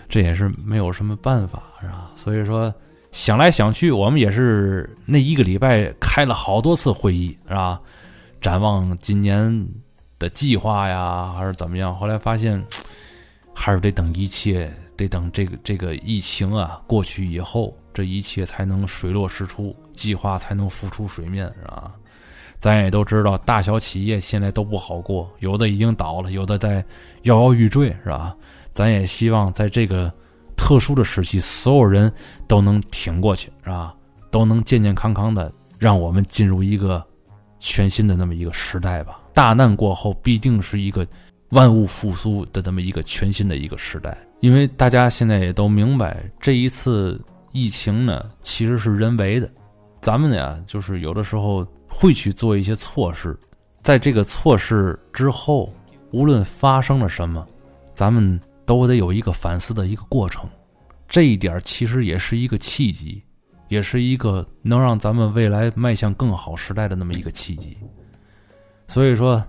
[0.07, 2.11] 这也是没有什么办法，是吧？
[2.15, 2.73] 所以说
[3.11, 7.79] 想来想去，我们也是那一个礼拜开了好多次会议，是吧？
[8.41, 9.67] 展望今年。
[10.19, 11.95] 的计划呀，还是怎么样？
[11.95, 12.59] 后来发现，
[13.53, 21.93] 还是得等一切，得等这个这个疫情啊过去以后，这一切才能水落石出，计划才能浮出水面，是吧？
[22.59, 26.83] 咱也都知道，大小企业现在都不好过，有的已经倒了，有的在
[27.23, 28.35] 摇摇欲坠，是吧？
[28.73, 30.11] 咱也希望在这个
[30.55, 32.11] 特殊的时期，所有人
[32.47, 33.93] 都能挺过去，是吧？
[34.29, 37.03] 都能健健康康的，让我们进入一个
[37.59, 39.19] 全新的那么一个时代吧。
[39.33, 41.07] 大难过后必定是一个
[41.49, 47.19] 万物复苏的这么一个全新的一个时代，因为大家现在也都明白，这一次
[47.51, 49.49] 疫情呢其实是人为的，
[50.01, 51.65] 咱们呀就是有的时候
[51.99, 53.35] 会去做一些措施，
[53.81, 55.73] 在这个措施之后，
[56.11, 57.43] 无论发生了什么，
[57.91, 60.47] 咱们都得有一个反思的一个过程，
[61.07, 63.23] 这一点其实也是一个契机，
[63.67, 67.75] 也是一个能让咱们未来迈向更好时代的那么一个契机。
[68.87, 69.43] 所以说，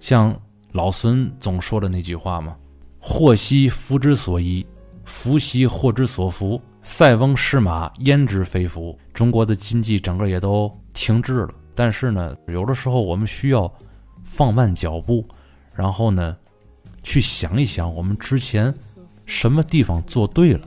[0.00, 0.38] 像
[0.72, 2.54] 老孙总说的那句话嘛
[3.00, 4.66] ：“祸兮福之所依，
[5.06, 6.60] 福兮祸之所伏。
[6.90, 11.50] 塞翁失马，焉知非福？”中国的经济整个也都停滞了。
[11.74, 13.70] 但是呢，有的时候我们需要
[14.24, 15.22] 放慢脚步，
[15.74, 16.34] 然后呢，
[17.02, 18.74] 去想一想我们之前
[19.26, 20.66] 什么地方做对了，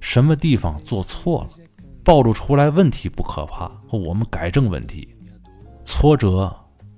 [0.00, 1.64] 什么地方做错了。
[2.04, 5.08] 暴露出来问题不可怕，我们改正问题，
[5.82, 6.54] 挫折。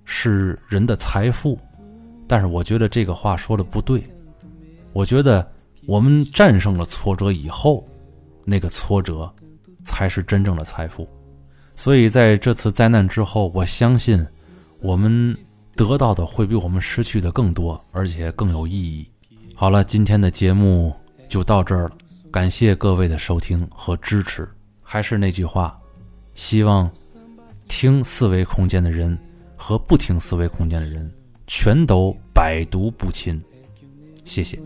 [0.08, 1.58] 是人的财富，
[2.28, 4.02] 但是我觉得这个话说的不对。
[4.92, 5.48] 我觉得
[5.84, 7.84] 我们战胜了挫折以后，
[8.46, 9.30] 那个挫折
[9.84, 11.06] 才是真正的财富。
[11.74, 14.26] 所以在这次灾难之后，我相信
[14.80, 15.36] 我们
[15.74, 19.06] 得到的会比我们失去的更多，而且更有意义。
[19.54, 20.94] 好了，今天的节目
[21.28, 21.98] 就到这儿了，
[22.30, 24.48] 感谢各位的收听和支持。
[24.80, 25.78] 还是那句话，
[26.32, 26.90] 希望
[27.68, 29.18] 听四维空间的人。
[29.58, 31.10] 和不听四维空间的人，
[31.46, 33.42] 全都百毒不侵。
[34.26, 34.60] 谢谢。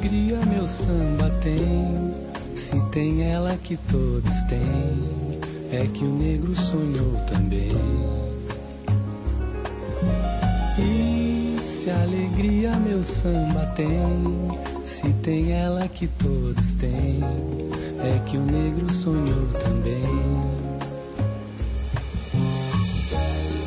[0.00, 2.14] alegria meu samba tem.
[2.54, 5.38] Se tem ela que todos têm,
[5.70, 7.76] é que o negro sonhou também.
[10.78, 13.90] E se alegria meu samba tem,
[14.86, 17.20] se tem ela que todos têm,
[17.98, 20.02] é que o negro sonhou também.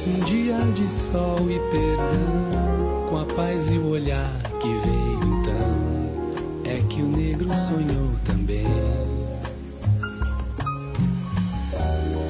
[0.08, 5.63] Um dia de sol e perdão, com a paz e o olhar que veio então
[6.94, 8.68] que o negro sonhou também.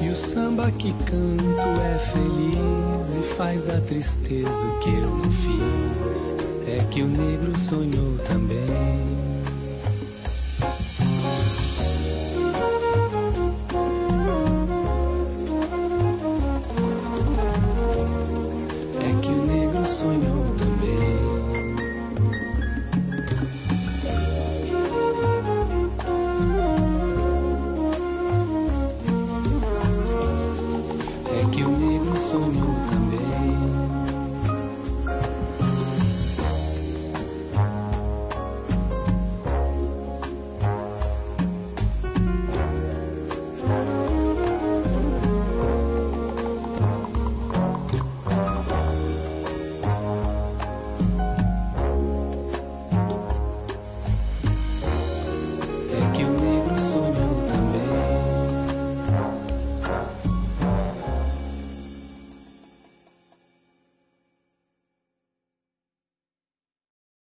[0.00, 5.30] E o samba que canto é feliz e faz da tristeza o que eu não
[5.30, 6.34] fiz,
[6.66, 9.23] é que o negro sonhou também.